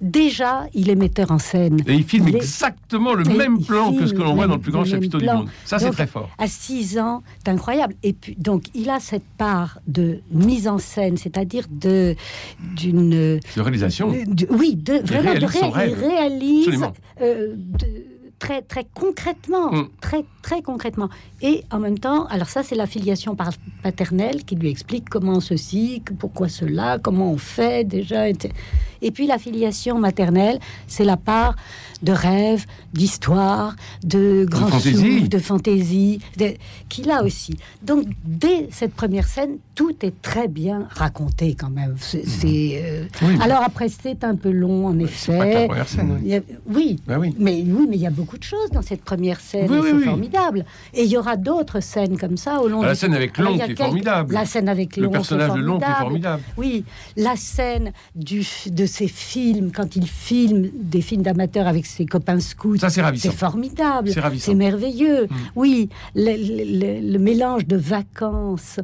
Déjà, 0.00 0.66
il 0.74 0.90
est 0.90 0.94
metteur 0.94 1.30
en 1.30 1.38
scène. 1.38 1.80
Et 1.86 1.94
il 1.94 2.04
filme 2.04 2.28
Il 2.28 2.34
est- 2.34 2.38
exactement 2.38 3.14
le 3.14 3.28
Et 3.28 3.34
même 3.34 3.62
plan 3.64 3.92
que 3.92 4.06
ce 4.06 4.12
que 4.12 4.18
l'on 4.22 4.34
voit 4.34 4.46
dans 4.46 4.54
le 4.56 4.60
plus 4.60 4.72
grand 4.72 4.84
chapiteau 4.84 5.18
du 5.18 5.26
monde. 5.26 5.48
Ça, 5.64 5.78
c'est 5.78 5.90
très 5.90 6.06
fort. 6.06 6.30
À 6.38 6.46
6 6.48 6.98
ans, 6.98 7.22
c'est 7.44 7.50
incroyable. 7.50 7.94
Et 8.02 8.12
puis, 8.12 8.36
donc, 8.36 8.64
il 8.74 8.90
a 8.90 9.00
cette 9.00 9.24
part 9.36 9.78
de 9.86 10.20
mise 10.30 10.68
en 10.68 10.78
scène, 10.78 11.16
c'est-à-dire 11.16 11.64
de 11.70 12.14
d'une 12.76 13.10
De 13.10 13.40
réalisation. 13.60 14.10
de- 14.12 14.46
oui, 14.50 14.76
de, 14.76 14.94
vraiment 15.04 15.34
de 15.34 15.38
réalise 15.46 15.50
son 15.60 15.70
ré- 15.70 15.88
il 15.90 15.94
réalise 15.94 16.68
euh, 17.20 17.54
de- 17.56 17.86
très 18.38 18.62
très 18.62 18.86
concrètement, 18.94 19.72
Mm. 19.72 19.88
très 20.00 20.24
très 20.42 20.62
concrètement. 20.62 21.08
Et 21.42 21.64
en 21.72 21.80
même 21.80 21.98
temps, 21.98 22.26
alors 22.26 22.48
ça 22.48 22.62
c'est 22.62 22.76
la 22.76 22.86
filiation 22.86 23.36
paternelle 23.82 24.44
qui 24.44 24.54
lui 24.54 24.68
explique 24.68 25.08
comment 25.08 25.40
ceci, 25.40 26.02
pourquoi 26.20 26.48
cela, 26.48 26.98
comment 27.02 27.32
on 27.32 27.36
fait 27.38 27.82
déjà. 27.86 28.28
etc. 28.28 28.54
Et 29.02 29.10
puis 29.10 29.26
la 29.26 29.38
filiation 29.38 29.98
maternelle, 29.98 30.58
c'est 30.86 31.04
la 31.04 31.16
part 31.16 31.54
de 32.02 32.12
rêve, 32.12 32.64
d'histoire, 32.92 33.74
de 34.04 34.46
grands 34.48 34.68
fantaisie. 34.68 35.28
de 35.28 35.38
fantaisie, 35.38 36.20
qu'il 36.88 37.10
a 37.10 37.24
aussi. 37.24 37.56
Donc 37.82 38.04
dès 38.24 38.68
cette 38.70 38.94
première 38.94 39.26
scène, 39.26 39.58
tout 39.74 39.94
est 40.02 40.22
très 40.22 40.46
bien 40.48 40.86
raconté 40.90 41.54
quand 41.58 41.70
même. 41.70 41.96
C'est, 41.98 42.24
c'est, 42.26 42.80
euh, 42.84 43.04
Oui, 43.22 43.36
Alors 43.40 43.62
après 43.64 43.88
c'est 43.88 44.22
un 44.22 44.36
peu 44.36 44.50
long 44.50 44.86
en 44.86 44.94
pas 44.96 45.02
effet. 45.04 45.66
première 45.66 45.88
scène, 45.88 46.10
oui. 46.12 46.20
Il 46.22 46.28
y 46.28 46.36
a- 46.36 46.40
oui, 46.68 47.00
Bah 47.06 47.16
oui. 47.18 47.34
mais 47.38 47.64
oui, 47.66 47.86
mais 47.88 47.96
il 47.96 48.02
y 48.02 48.06
a 48.06 48.10
beaucoup 48.10 48.38
de 48.38 48.44
choses 48.44 48.70
dans 48.72 48.82
cette 48.82 49.02
première 49.02 49.40
scène. 49.40 49.68
C'est 49.68 50.04
formidable. 50.04 50.64
Et 50.94 51.02
il 51.02 51.10
y 51.10 51.16
aura 51.16 51.36
d'autres 51.36 51.80
scènes 51.80 52.16
comme 52.16 52.36
ça 52.36 52.60
au 52.60 52.68
long. 52.68 52.82
Ah, 52.82 52.86
la 52.86 52.94
scène 52.94 53.14
avec 53.14 53.36
Alors, 53.38 53.52
Long 53.56 53.58
est 53.64 53.76
formidable. 53.76 54.34
La 54.34 54.44
scène 54.46 54.68
avec 54.68 54.96
Le 54.96 55.04
Long. 55.04 55.10
personnage 55.10 55.50
qui 55.52 55.58
est 55.58 55.60
de 55.60 55.66
Long 55.66 55.78
qui 55.78 55.84
est 55.84 55.94
formidable. 55.94 56.42
Oui, 56.56 56.84
la 57.16 57.34
scène 57.36 57.92
du, 58.14 58.46
de 58.66 58.86
ses 58.88 59.06
films 59.08 59.70
quand 59.72 59.94
il 59.94 60.08
filme 60.08 60.68
des 60.74 61.00
films 61.00 61.22
d'amateurs 61.22 61.68
avec 61.68 61.86
ses 61.86 62.04
copains 62.06 62.40
scouts. 62.40 62.76
C'est 63.20 63.36
formidable. 63.36 64.08
C'est 64.40 64.54
merveilleux. 64.54 65.24
Mm. 65.30 65.34
Oui, 65.54 65.88
le, 66.16 66.32
le- 66.32 67.00
le- 67.02 67.12
le 67.12 67.18
mélange 67.18 67.66
de 67.66 67.76
vacances 67.76 68.80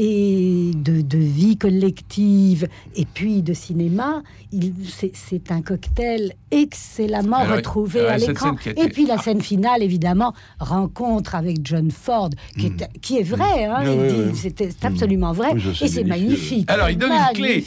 et 0.00 0.70
de, 0.76 1.00
de 1.00 1.18
vie 1.18 1.56
collective 1.56 2.68
et 2.94 3.04
puis 3.04 3.42
de 3.42 3.52
cinéma, 3.52 4.22
il- 4.52 4.72
c'est- 5.12 5.50
un 5.50 5.60
cocktail 5.62 6.34
excellemment 6.50 7.38
Alors, 7.38 7.56
retrouvé 7.56 8.00
alors, 8.00 8.12
à 8.12 8.16
l'écran. 8.18 8.54
Et 8.76 8.88
puis 8.90 9.06
la 9.06 9.18
scène 9.18 9.40
finale, 9.40 9.82
évidemment, 9.82 10.34
rencontre 10.60 11.34
avec 11.34 11.58
John 11.64 11.90
Ford, 11.90 12.30
qui, 12.58 12.66
est, 12.66 13.00
qui 13.00 13.18
est 13.18 13.22
vrai. 13.22 13.64
hein, 13.64 13.76
Ah, 13.80 14.34
C'est 14.34 14.84
absolument 14.84 15.32
vrai. 15.32 15.48
Et 15.80 15.88
c'est 15.88 16.04
magnifique. 16.04 16.70
Alors, 16.70 16.90
il 16.90 16.98
donne 16.98 17.12
une 17.12 17.34
clé. 17.34 17.64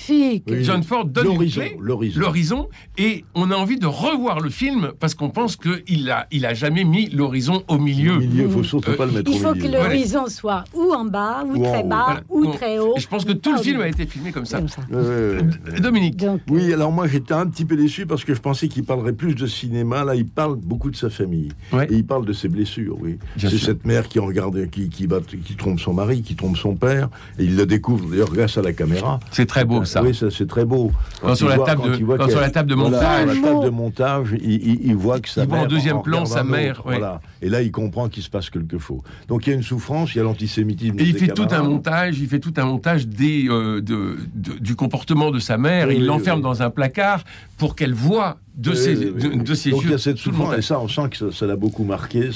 John 0.61 0.83
Ford 0.83 1.05
donne 1.05 1.25
une 1.25 1.31
L'horizon, 1.33 1.61
clé, 1.61 1.77
l'horizon. 2.15 2.69
et 2.97 3.25
on 3.35 3.51
a 3.51 3.55
envie 3.55 3.77
de 3.79 3.87
revoir 3.87 4.39
le 4.39 4.49
film 4.49 4.91
parce 4.99 5.15
qu'on 5.15 5.29
pense 5.31 5.57
qu'il 5.57 6.09
a, 6.11 6.27
il 6.31 6.45
a 6.45 6.53
jamais 6.53 6.83
mis 6.83 7.09
l'horizon 7.09 7.63
au 7.67 7.77
milieu. 7.77 8.13
Au 8.15 8.19
milieu, 8.19 8.43
il 8.45 8.51
faut 8.51 8.63
surtout 8.63 8.91
Euh, 8.91 8.95
pas 8.97 9.05
le 9.05 9.11
mettre 9.11 9.29
Il 9.31 9.37
au 9.37 9.39
faut 9.39 9.53
milieu. 9.55 9.67
que 9.67 9.73
l'horizon 9.73 10.27
soit 10.27 10.63
ou 10.73 10.93
en 10.93 11.05
bas, 11.05 11.43
ou, 11.45 11.61
très 11.63 11.83
bas, 11.83 12.03
Voilà. 12.05 12.20
Ou 12.29 12.45
très 12.47 12.79
haut. 12.79 12.93
Et 12.97 12.99
je 12.99 13.07
pense 13.07 13.25
que 13.25 13.31
ou 13.31 13.35
tout 13.35 13.53
le 13.53 13.61
film 13.61 13.81
a 13.81 13.87
été 13.87 14.05
filmé 14.05 14.31
comme 14.31 14.45
ça. 14.45 14.59
Comme 14.89 14.99
ouais. 14.99 15.79
Dominique. 15.79 16.17
Donc, 16.17 16.41
Oui, 16.49 16.73
alors 16.73 16.91
moi 16.91 17.07
j'étais 17.07 17.33
un 17.33 17.45
petit 17.47 17.65
peu 17.65 17.75
déçu 17.75 18.05
parce 18.05 18.23
que 18.23 18.33
je 18.33 18.39
pensais 18.41 18.67
qu'il 18.67 18.83
parlerait 18.83 19.13
plus 19.13 19.35
de 19.35 19.47
cinéma. 19.47 20.03
Là, 20.03 20.15
il 20.15 20.27
parle 20.27 20.55
beaucoup 20.57 20.89
de 20.91 20.95
sa 20.95 21.09
famille. 21.09 21.49
Ouais. 21.73 21.87
Et 21.89 21.95
il 21.95 22.05
parle 22.05 22.25
de 22.25 22.33
ses 22.33 22.47
blessures, 22.49 22.97
oui. 22.99 23.17
C'est 23.37 23.49
cette 23.57 23.85
mère 23.85 24.07
qui 24.07 24.19
regarde, 24.19 24.69
qui, 24.69 24.89
qui, 24.89 25.07
bat- 25.07 25.19
qui 25.21 25.55
trompe 25.55 25.79
son 25.79 25.93
mari, 25.93 26.21
qui 26.21 26.35
trompe 26.35 26.57
son 26.57 26.75
père. 26.75 27.09
Et 27.39 27.43
il 27.45 27.55
le 27.55 27.65
découvre 27.65 28.09
d'ailleurs 28.09 28.31
grâce 28.31 28.57
à 28.57 28.61
la 28.61 28.73
caméra. 28.73 29.19
C'est 29.31 29.45
très 29.45 29.65
beau 29.65 29.83
ça. 29.85 30.03
Oui, 30.03 30.13
ça 30.15 30.29
c'est 30.31 30.47
très 30.47 30.65
beau. 30.65 30.91
Quand 31.21 31.35
sur 31.35 31.49
la 31.49 31.55
voit- 31.57 31.65
table 31.65 31.81
quand 31.83 31.89
de- 31.89 31.95
il 31.95 32.05
voit 32.05 32.17
quand 32.17 32.23
qu'elle- 32.25 32.31
sur 32.33 32.41
la 32.41 32.49
table 32.49 32.69
de 32.69 32.75
voilà, 32.75 32.97
montage. 32.97 33.35
sur 33.35 33.43
la 33.43 33.49
table 33.51 33.63
de 33.65 33.69
montage, 33.69 34.27
il, 34.41 34.51
il- 34.51 34.85
il 34.87 34.95
voit 34.95 35.19
que 35.19 35.29
sa 35.29 35.43
Il 35.43 35.47
voit 35.49 35.57
en 35.57 35.61
mère 35.61 35.69
deuxième 35.69 36.01
plan 36.01 36.25
sa 36.25 36.43
mère. 36.43 36.81
Voilà. 36.85 37.21
Et 37.41 37.49
là, 37.49 37.61
il 37.61 37.71
comprend 37.71 38.07
qu'il 38.09 38.23
se 38.23 38.29
passe 38.29 38.49
quelque 38.49 38.77
chose. 38.77 39.01
Donc 39.27 39.47
il 39.47 39.49
y 39.49 39.53
a 39.53 39.55
une 39.55 39.63
souffrance, 39.63 40.13
il 40.13 40.17
y 40.17 40.21
a 40.21 40.23
l'antisémitisme. 40.23 40.99
Et 40.99 41.03
il 41.03 41.15
fait 41.17 41.27
tout 41.27 41.43
un 41.43 41.47
camarades. 41.47 41.71
Montage, 42.01 42.19
il 42.19 42.27
fait 42.27 42.39
tout 42.39 42.53
un 42.57 42.65
montage 42.65 43.07
des, 43.07 43.47
euh, 43.49 43.81
de, 43.81 44.17
de- 44.33 44.57
du 44.59 44.75
comportement 44.75 45.31
de 45.31 45.39
sa 45.39 45.57
mère. 45.57 45.87
Oui, 45.87 45.95
il 45.95 46.01
oui, 46.01 46.07
l'enferme 46.07 46.39
oui. 46.39 46.43
dans 46.43 46.61
un 46.61 46.69
placard 46.69 47.23
pour 47.57 47.75
qu'elle 47.75 47.93
voit 47.93 48.37
de 48.57 48.71
Oui, 48.71 48.75
ses, 48.77 48.95
de, 48.95 49.13
oui. 49.29 49.37
de 49.43 49.53
ses 49.53 49.69
donc 49.71 49.81
yeux 49.83 49.87
il 49.89 49.91
y 49.91 49.95
a 49.95 49.97
cette 49.97 50.17
tout 50.17 50.29
le 50.29 50.35
souffrance, 50.35 50.57
et 50.57 50.61
ça, 50.61 50.79
on 50.79 50.87
sent 50.87 51.03
que 51.11 51.17
ça 51.17 51.31
ça 51.31 51.45
l'a 51.47 51.55
beaucoup 51.55 51.83
marqué. 51.83 52.29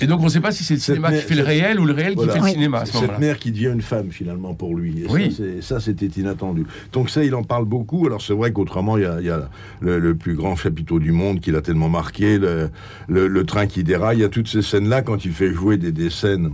Et 0.00 0.06
donc 0.06 0.20
on 0.20 0.24
ne 0.24 0.28
sait 0.28 0.40
pas 0.40 0.50
si 0.52 0.64
c'est 0.64 0.74
le 0.74 0.80
cinéma 0.80 1.12
qui 1.12 1.20
fait 1.22 1.34
le 1.34 1.42
réel 1.42 1.78
ou 1.80 1.84
le 1.84 1.92
réel 1.92 2.14
Voilà. 2.14 2.32
qui 2.32 2.38
fait 2.38 2.40
le 2.40 2.44
Oui. 2.46 2.52
cinéma 2.52 2.78
à 2.80 2.86
ce 2.86 2.96
Cette 2.96 3.18
mère 3.18 3.38
qui 3.38 3.50
devient 3.52 3.70
une 3.74 3.82
femme 3.82 4.10
finalement 4.10 4.54
pour 4.54 4.74
lui. 4.74 5.02
Et 5.02 5.06
Oui. 5.10 5.30
ça, 5.30 5.36
c'est- 5.42 5.62
ça, 5.62 5.80
c'était 5.80 6.06
inattendu. 6.20 6.64
Donc 6.92 7.10
ça, 7.10 7.22
il 7.24 7.34
en 7.34 7.42
parle 7.42 7.64
beaucoup. 7.66 8.06
Alors 8.06 8.22
c'est 8.22 8.32
vrai 8.34 8.52
qu'autrement, 8.52 8.96
il 8.96 9.02
y 9.02 9.06
a, 9.06 9.20
il 9.20 9.26
y 9.26 9.30
a 9.30 9.48
le, 9.80 9.98
le 9.98 10.14
plus 10.14 10.34
grand 10.34 10.56
chapiteau 10.56 10.98
du 11.00 11.12
monde 11.12 11.40
qui 11.40 11.50
l'a 11.50 11.60
tellement 11.60 11.88
marqué, 11.90 12.38
le, 12.38 12.70
le- 13.08 13.28
le 13.28 13.44
train 13.44 13.66
qui 13.66 13.84
déraille. 13.84 14.18
Il 14.18 14.22
y 14.22 14.24
a 14.24 14.28
toutes 14.30 14.48
ces 14.48 14.62
scènes-là 14.62 15.02
quand 15.02 15.24
il 15.24 15.32
fait 15.32 15.52
jouer 15.52 15.76
des, 15.76 15.92
des 15.92 16.08
scènes. 16.10 16.50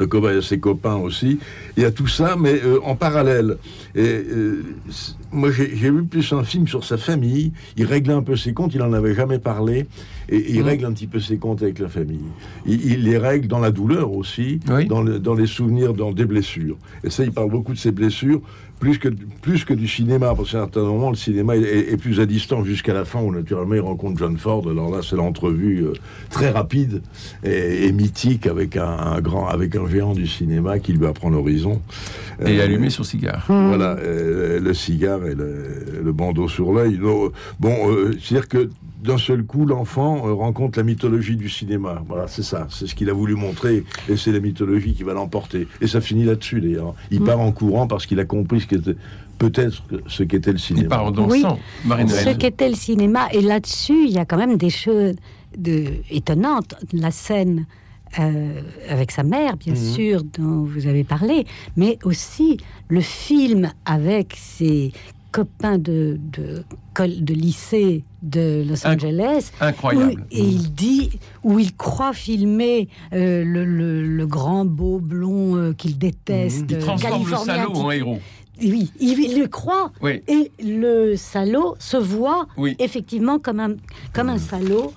Euh, 0.00 0.40
ses 0.42 0.58
copains 0.58 0.96
aussi. 0.96 1.38
Il 1.76 1.82
y 1.82 1.86
a 1.86 1.90
tout 1.90 2.06
ça, 2.06 2.36
mais 2.38 2.60
euh, 2.64 2.78
en 2.84 2.94
parallèle. 2.96 3.56
Et 3.94 4.00
euh, 4.02 4.62
moi, 5.32 5.50
j'ai 5.50 5.90
vu 5.90 6.04
plus 6.04 6.32
un 6.32 6.44
film 6.44 6.66
sur 6.68 6.84
sa 6.84 6.96
famille. 6.96 7.52
Il 7.76 7.84
réglait 7.86 8.14
un 8.14 8.22
peu 8.22 8.36
ses 8.36 8.52
comptes. 8.52 8.74
Il 8.74 8.82
en 8.82 8.92
avait 8.92 9.14
jamais 9.14 9.38
parlé. 9.38 9.86
Et, 10.28 10.36
et 10.36 10.50
il 10.54 10.60
Mhm. 10.60 10.66
règle 10.66 10.84
un 10.86 10.92
petit 10.92 11.06
peu 11.06 11.20
ses 11.20 11.36
comptes 11.38 11.62
avec 11.62 11.78
la 11.78 11.88
famille. 11.88 12.20
Il, 12.66 12.84
il 12.84 13.04
les 13.04 13.16
règle 13.18 13.48
dans 13.48 13.58
la 13.60 13.70
douleur 13.70 14.12
aussi, 14.12 14.60
Oui. 14.70 14.86
dans, 14.86 15.02
le- 15.02 15.18
dans 15.18 15.34
les 15.34 15.46
souvenirs, 15.46 15.94
dans 15.94 16.12
des 16.12 16.24
blessures. 16.26 16.76
Et 17.02 17.10
ça, 17.10 17.24
il 17.24 17.32
parle 17.32 17.50
beaucoup 17.50 17.72
de 17.72 17.78
ses 17.78 17.92
blessures, 17.92 18.40
plus 18.78 18.98
que, 18.98 19.08
plus 19.42 19.64
que 19.64 19.74
du 19.74 19.88
cinéma. 19.88 20.34
Parce 20.34 20.52
qu'à 20.52 20.58
un 20.58 20.64
certain 20.64 20.82
moment, 20.82 21.10
le 21.10 21.16
cinéma 21.16 21.56
est, 21.56 21.92
est 21.92 21.96
plus 21.96 22.20
à 22.20 22.26
distance 22.26 22.66
jusqu'à 22.66 22.94
la 22.94 23.04
fin, 23.04 23.20
où 23.20 23.32
naturellement, 23.32 23.74
il 23.74 23.80
rencontre 23.80 24.18
John 24.18 24.36
Ford. 24.36 24.68
Alors 24.68 24.90
là, 24.90 25.00
c'est 25.02 25.16
l'entrevue 25.16 25.84
euh, 25.84 25.92
très 26.30 26.50
rapide 26.50 27.02
et, 27.44 27.86
et 27.86 27.92
mythique 27.92 28.46
avec 28.46 28.76
un, 28.76 28.86
un 28.88 29.20
grand, 29.20 29.46
avec 29.48 29.76
un 29.76 29.88
géant 29.88 30.14
du 30.14 30.26
cinéma 30.26 30.78
qui 30.78 30.92
lui 30.92 31.06
apprend 31.06 31.30
l'horizon. 31.30 31.80
Et 32.44 32.58
Euh, 32.58 32.64
allumer 32.64 32.90
son 32.90 33.02
cigare. 33.02 33.44
voilà, 33.48 33.96
euh, 33.98 34.60
le 34.60 34.74
cigare 34.74 35.26
et 35.26 35.34
le, 35.34 36.00
le 36.02 36.12
bandeau 36.12 36.48
sur 36.48 36.72
l'œil. 36.72 36.98
Bon, 36.98 37.90
euh, 37.90 38.12
c'est-à-dire 38.20 38.48
que 38.48 38.70
d'un 39.02 39.18
seul 39.18 39.44
coup, 39.44 39.64
l'enfant 39.66 40.26
euh, 40.26 40.32
rencontre 40.32 40.78
la 40.78 40.84
mythologie 40.84 41.36
du 41.36 41.48
cinéma. 41.48 42.02
Voilà, 42.08 42.26
c'est 42.28 42.42
ça. 42.42 42.66
C'est 42.70 42.86
ce 42.86 42.94
qu'il 42.94 43.08
a 43.10 43.12
voulu 43.12 43.34
montrer. 43.34 43.84
Et 44.08 44.16
c'est 44.16 44.32
la 44.32 44.40
mythologie 44.40 44.94
qui 44.94 45.02
va 45.04 45.14
l'emporter. 45.14 45.68
Et 45.80 45.86
ça 45.86 46.00
finit 46.00 46.24
là-dessus, 46.24 46.60
d'ailleurs. 46.60 46.94
Il 47.10 47.22
part 47.22 47.40
en 47.40 47.52
courant 47.52 47.86
parce 47.86 48.06
qu'il 48.06 48.18
a 48.20 48.24
compris 48.24 48.60
ce 48.60 48.66
qu'était 48.66 48.96
peut-être 49.38 49.82
ce 50.08 50.22
qu'était 50.24 50.50
le 50.52 50.58
cinéma. 50.58 50.84
Il 50.84 50.88
part 50.88 51.04
en 51.04 51.10
dansant. 51.12 51.58
Oui. 51.88 52.08
Ce 52.08 52.30
qu'était 52.36 52.68
le 52.68 52.74
cinéma. 52.74 53.28
Et 53.32 53.40
là-dessus, 53.40 54.04
il 54.06 54.10
y 54.10 54.18
a 54.18 54.24
quand 54.24 54.36
même 54.38 54.56
des 54.56 54.70
choses 54.70 55.14
de, 55.56 55.84
étonnantes. 56.10 56.74
La 56.92 57.10
scène 57.12 57.66
euh, 58.18 58.62
avec 58.88 59.10
sa 59.12 59.22
mère, 59.22 59.56
bien 59.58 59.74
Mhm. 59.74 59.92
sûr, 59.94 60.22
dont 60.24 60.62
vous 60.64 60.86
avez 60.86 61.04
parlé, 61.04 61.44
mais 61.76 61.98
aussi 62.04 62.56
le 62.88 63.00
film 63.02 63.70
avec 63.84 64.34
ses 64.36 64.92
copains 65.30 65.76
de, 65.78 66.18
de, 66.32 66.64
de 67.06 67.34
lycée 67.34 68.02
de 68.22 68.64
Los 68.68 68.86
Angeles. 68.86 69.52
Incroyable. 69.60 70.22
Où- 70.22 70.34
et 70.34 70.40
il 70.42 70.72
dit, 70.74 71.10
où 71.44 71.58
il 71.58 71.76
croit 71.76 72.12
filmer 72.12 72.88
euh, 73.12 73.44
le, 73.44 73.64
le- 73.64 74.04
le 74.04 74.26
grand 74.26 74.64
beau 74.64 74.98
blond 74.98 75.56
euh, 75.56 75.72
qu'il 75.72 75.98
déteste, 75.98 76.66
Il 76.70 76.78
transforme 76.78 77.12
le 77.12 77.18
californien, 77.18 77.54
salaud 77.54 77.72
qui- 77.72 77.80
en 77.80 77.90
héros. 77.92 78.18
Oui, 78.60 78.90
il, 79.00 79.18
il 79.18 79.40
le 79.40 79.46
croit. 79.48 79.92
Oui. 80.02 80.22
Et 80.28 80.50
le 80.62 81.16
salaud 81.16 81.76
se 81.78 81.96
voit 81.96 82.46
Oui. 82.56 82.74
effectivement 82.78 83.38
comme 83.38 83.60
un, 83.60 83.74
comme 84.12 84.28
un 84.28 84.38
salaud. 84.38 84.92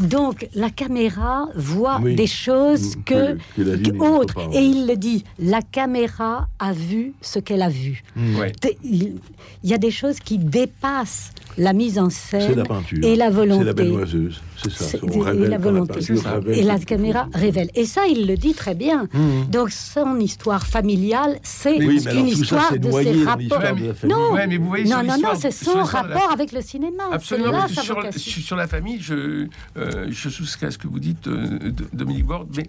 Donc 0.00 0.48
la 0.54 0.70
caméra 0.70 1.48
voit 1.54 2.00
Oui. 2.02 2.14
des 2.14 2.26
choses 2.26 2.96
Mm, 2.96 3.02
que, 3.04 3.36
que- 3.56 3.98
autres. 4.02 4.38
Et 4.52 4.62
il 4.62 4.86
le 4.86 4.96
dit, 4.96 5.24
la 5.38 5.60
caméra 5.62 6.48
a 6.58 6.72
vu 6.72 7.12
ce 7.20 7.38
qu'elle 7.38 7.62
a 7.62 7.68
vu. 7.68 8.02
T'es- 8.60 8.76
Il 8.84 9.14
il 9.64 9.70
y 9.70 9.74
a 9.74 9.78
des 9.78 9.90
choses 9.90 10.20
qui 10.20 10.38
dépassent 10.38 11.32
la 11.56 11.72
mise 11.72 11.98
en 11.98 12.10
scène 12.10 12.54
la 12.54 12.62
peinture. 12.64 12.98
et 13.04 13.16
la 13.16 13.28
volonté. 13.30 13.58
C'est 13.60 13.64
la 13.66 13.72
benoiseuse. 13.72 14.40
C'est 14.62 14.70
ça. 14.72 14.84
C'est- 14.84 15.00
On 15.04 15.08
et 15.22 15.30
révèle 15.30 15.50
la 15.50 15.58
volonté. 15.58 16.00
révèle 16.00 16.58
Et 16.58 16.62
la 16.62 16.78
caméra 16.78 17.28
révèle. 17.32 17.70
Et 17.74 17.84
ça, 17.84 18.06
il 18.08 18.26
le 18.26 18.36
dit 18.36 18.54
très 18.54 18.74
bien. 18.74 19.08
Mhm. 19.12 19.46
Donc, 19.50 19.70
son 19.70 20.18
histoire 20.20 20.66
familiale, 20.66 21.38
c'est 21.42 21.78
Oui, 21.78 22.00
mais 22.04 22.08
alors 22.10 22.24
une 22.24 22.30
ça, 22.34 22.40
histoire 22.42 22.68
c'est 22.70 22.78
de 22.78 22.90
ses 22.90 23.24
rapports. 23.24 23.60
de. 23.60 24.06
Non, 24.08 24.32
Ouais, 24.32 24.46
mais 24.46 24.56
vous 24.56 24.66
voyez, 24.68 24.84
non, 24.84 25.02
non, 25.04 25.14
c'est 25.38 25.50
son 25.52 25.76
la- 25.78 25.84
rapport 25.84 26.30
avec 26.32 26.52
le 26.52 26.60
cinéma. 26.60 27.04
Absolument. 27.12 27.48
C'est 27.68 27.76
là 27.76 27.82
sur, 27.82 28.12
sur- 28.44 28.56
la 28.56 28.66
famille, 28.66 28.98
je, 29.00 29.46
euh, 29.76 30.06
je 30.08 30.28
souscris 30.28 30.66
à 30.66 30.70
ce 30.70 30.78
que 30.78 30.88
vous 30.88 30.98
dites, 30.98 31.26
euh, 31.28 31.58
Dominique 31.92 32.26
Borde, 32.26 32.48
mais 32.56 32.68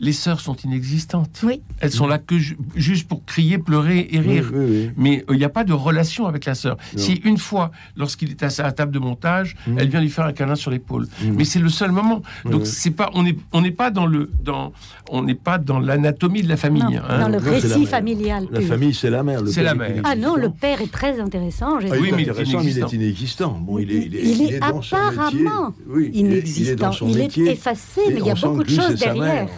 les 0.00 0.12
sœurs 0.12 0.40
sont 0.40 0.56
inexistantes. 0.56 1.40
Oui. 1.44 1.60
Elles 1.80 1.90
sont 1.92 2.06
là 2.06 2.18
que 2.18 2.38
ju- 2.38 2.56
juste 2.74 3.06
pour 3.06 3.24
crier, 3.24 3.58
pleurer 3.58 4.08
et 4.10 4.18
rire. 4.18 4.50
Oui, 4.52 4.58
oui, 4.58 4.66
oui. 4.86 4.90
Mais 4.96 5.24
euh, 5.28 5.34
il 5.34 5.38
n'y 5.38 5.44
a 5.44 5.48
pas 5.50 5.62
de 5.64 5.72
relation 5.74 6.26
avec 6.26 6.46
la 6.46 6.54
sœur. 6.54 6.76
Non. 6.94 6.98
Si 7.02 7.12
une 7.24 7.36
fois, 7.38 7.70
lorsqu'il 7.96 8.30
est 8.30 8.42
à 8.42 8.50
sa 8.50 8.72
table 8.72 8.92
de 8.92 8.98
montage, 8.98 9.56
Mm. 9.66 9.78
elle 9.78 9.88
vient 9.88 10.00
lui 10.00 10.08
faire 10.08 10.24
un 10.24 10.32
câlin 10.32 10.54
sur 10.54 10.70
l'épaule. 10.70 11.06
Mais 11.22 11.44
c'est 11.44 11.58
le 11.58 11.68
seul 11.68 11.92
moment. 11.92 12.22
Donc 12.44 12.66
c'est 12.66 12.90
pas, 12.92 13.10
on 13.14 13.22
n'est 13.24 13.36
on 13.52 13.60
n'est 13.60 13.70
pas 13.70 13.90
dans 13.90 14.06
le, 14.06 14.30
dans, 14.42 14.72
on 15.10 15.22
n'est 15.22 15.34
pas 15.34 15.58
dans 15.58 15.78
l'anatomie 15.78 16.42
de 16.42 16.48
la 16.48 16.56
famille. 16.56 16.82
Non, 16.82 17.00
hein. 17.08 17.20
dans 17.20 17.28
le 17.28 17.34
Non, 17.38 17.40
c'est 17.44 17.50
la 17.50 17.56
récit 17.74 17.78
mère. 17.80 17.88
familial. 17.88 18.48
La 18.50 18.60
famille, 18.62 18.94
c'est 18.94 19.10
la 19.10 19.22
mère. 19.22 19.42
le 19.42 19.50
C'est 19.50 19.62
père 19.62 19.74
la 19.76 19.86
est 19.88 19.92
mère. 19.94 20.02
Ah 20.04 20.16
non, 20.16 20.36
le 20.36 20.48
père 20.50 20.80
est 20.80 20.90
très 20.90 21.20
intéressant. 21.20 21.78
j'ai 21.80 21.90
Ah, 21.90 21.96
il 21.96 22.02
Oui, 22.02 22.12
mais 22.16 22.22
il 22.22 22.28
est 22.28 22.30
intéressant, 22.30 22.60
il 22.62 22.78
est 22.78 22.92
inexistant. 22.94 23.58
Bon, 23.60 23.78
il 23.78 23.90
est, 23.90 24.06
il 24.06 24.16
est, 24.16 24.22
Il 24.24 24.42
est 24.42 24.54
est 24.56 24.60
dans 24.60 24.80
son 24.82 24.96
métier. 24.96 25.18
apparemment 25.18 25.74
Oui, 25.88 26.10
il 26.14 26.26
est- 26.26 26.28
inexistant. 26.30 26.62
Il 26.62 26.68
est, 26.70 26.76
dans 26.76 26.92
son 26.92 27.08
Il 27.08 27.16
est 27.16 27.22
métier. 27.22 27.50
effacé, 27.50 28.00
mais 28.08 28.20
il 28.20 28.26
y 28.26 28.30
a 28.30 28.34
beaucoup 28.34 28.64
de 28.64 28.70
choses 28.70 28.94
derrière. 28.94 29.48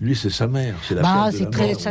Lui, 0.00 0.16
c'est 0.16 0.30
sa 0.30 0.46
mère. 0.46 0.74
C'est 0.86 0.94
la 0.94 1.02
Bah, 1.02 1.28
c'est 1.32 1.50
très, 1.50 1.68
mère 1.68 1.80
ça. 1.80 1.90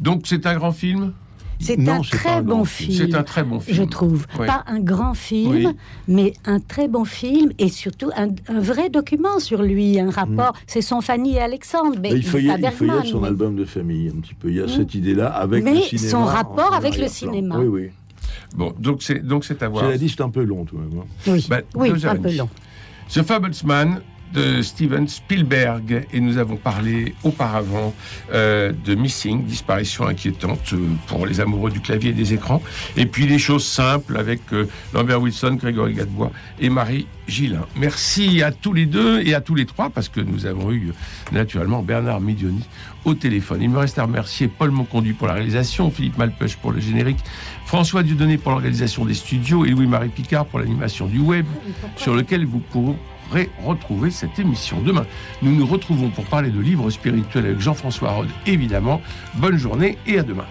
Donc 0.00 0.22
c'est 0.26 0.46
un 0.46 0.54
grand 0.56 0.72
film. 0.72 1.12
C'est 1.60 1.76
Non, 1.76 1.94
un 1.94 2.00
très 2.02 2.28
un 2.34 2.42
bon 2.42 2.64
film. 2.64 2.92
film. 2.92 3.08
C'est 3.10 3.16
un 3.16 3.22
très 3.24 3.42
bon 3.42 3.58
film. 3.58 3.76
Je 3.76 3.82
trouve. 3.82 4.26
Oui. 4.38 4.46
Pas 4.46 4.62
un 4.68 4.78
grand 4.78 5.14
film, 5.14 5.50
Oui. 5.50 5.66
mais 6.06 6.32
un 6.44 6.60
très 6.60 6.86
bon 6.86 7.04
film 7.04 7.50
et 7.58 7.68
surtout 7.68 8.10
un, 8.16 8.28
un 8.48 8.60
vrai 8.60 8.90
document 8.90 9.40
sur 9.40 9.60
lui, 9.62 9.98
un 9.98 10.08
rapport. 10.10 10.52
C'est 10.68 10.82
son 10.82 11.00
Fanny 11.00 11.34
et 11.34 11.40
Alexandre, 11.40 11.96
mais 12.00 12.10
il 12.10 12.24
feuillette, 12.24 12.58
il 12.58 12.62
Bergman, 12.62 12.90
feuillette 12.90 13.06
son 13.10 13.20
mais- 13.22 13.26
album 13.26 13.56
de 13.56 13.64
famille 13.64 14.08
un 14.16 14.20
petit 14.20 14.34
peu. 14.34 14.50
Il 14.50 14.56
y 14.58 14.60
a 14.60 14.68
cette 14.68 14.94
idée-là 14.94 15.26
avec 15.30 15.64
Mais 15.64 15.74
le 15.74 15.80
cinéma. 15.80 16.08
son 16.10 16.24
rapport 16.24 16.74
avec 16.74 16.96
le 16.96 17.08
cinéma. 17.08 17.58
Oui, 17.58 17.66
oui. 17.66 17.90
Bon, 18.56 18.72
donc 18.78 19.02
c'est 19.02 19.18
donc 19.18 19.44
c'est 19.44 19.60
à 19.64 19.68
voir. 19.68 19.84
Cela 19.84 19.98
dit, 19.98 20.08
c'est 20.08 20.20
un 20.20 20.30
peu 20.30 20.44
long 20.44 20.64
tout 20.64 20.76
de 20.76 20.82
même. 20.82 21.00
hein. 21.00 21.04
Oui, 21.26 21.44
Bah, 21.50 21.58
oui 21.74 21.90
un 22.06 22.16
peu 22.16 22.36
long. 22.36 22.48
The 23.12 23.22
Fablesman 23.22 24.00
de 24.32 24.62
Steven 24.62 25.08
Spielberg 25.08 26.06
et 26.12 26.20
nous 26.20 26.38
avons 26.38 26.56
parlé 26.56 27.14
auparavant 27.24 27.94
euh, 28.32 28.72
de 28.84 28.94
Missing, 28.94 29.44
disparition 29.44 30.06
inquiétante 30.06 30.72
euh, 30.72 30.86
pour 31.06 31.26
les 31.26 31.40
amoureux 31.40 31.70
du 31.70 31.80
clavier 31.80 32.10
et 32.10 32.14
des 32.14 32.34
écrans, 32.34 32.62
et 32.96 33.06
puis 33.06 33.26
les 33.26 33.38
choses 33.38 33.64
simples 33.64 34.16
avec 34.16 34.40
euh, 34.52 34.66
Lambert 34.92 35.20
Wilson, 35.20 35.56
Grégory 35.60 35.94
Gadebois 35.94 36.30
et 36.60 36.68
Marie 36.68 37.06
Gillin. 37.26 37.66
Merci 37.76 38.42
à 38.42 38.52
tous 38.52 38.72
les 38.72 38.86
deux 38.86 39.20
et 39.20 39.34
à 39.34 39.40
tous 39.40 39.54
les 39.54 39.66
trois 39.66 39.90
parce 39.90 40.08
que 40.08 40.20
nous 40.20 40.46
avons 40.46 40.72
eu 40.72 40.92
naturellement 41.32 41.82
Bernard 41.82 42.20
Midioni 42.20 42.64
au 43.04 43.14
téléphone. 43.14 43.62
Il 43.62 43.70
me 43.70 43.78
reste 43.78 43.98
à 43.98 44.04
remercier 44.04 44.48
Paul 44.48 44.70
Monconduit 44.70 45.12
pour 45.12 45.26
la 45.26 45.34
réalisation, 45.34 45.90
Philippe 45.90 46.18
Malpeuch 46.18 46.56
pour 46.56 46.72
le 46.72 46.80
générique, 46.80 47.18
François 47.66 48.02
Dieudonné 48.02 48.38
pour 48.38 48.52
l'organisation 48.52 49.04
des 49.04 49.14
studios 49.14 49.64
et 49.64 49.70
Louis-Marie 49.70 50.08
Picard 50.08 50.46
pour 50.46 50.58
l'animation 50.58 51.06
du 51.06 51.18
web 51.18 51.46
sur 51.96 52.14
lequel 52.14 52.46
vous 52.46 52.60
retrouver 53.62 54.10
cette 54.10 54.38
émission. 54.38 54.80
Demain, 54.80 55.06
nous 55.42 55.54
nous 55.54 55.66
retrouvons 55.66 56.10
pour 56.10 56.24
parler 56.24 56.50
de 56.50 56.60
livres 56.60 56.90
spirituels 56.90 57.46
avec 57.46 57.60
Jean-François 57.60 58.10
Rode, 58.10 58.30
évidemment. 58.46 59.00
Bonne 59.34 59.56
journée 59.56 59.98
et 60.06 60.18
à 60.18 60.22
demain. 60.22 60.46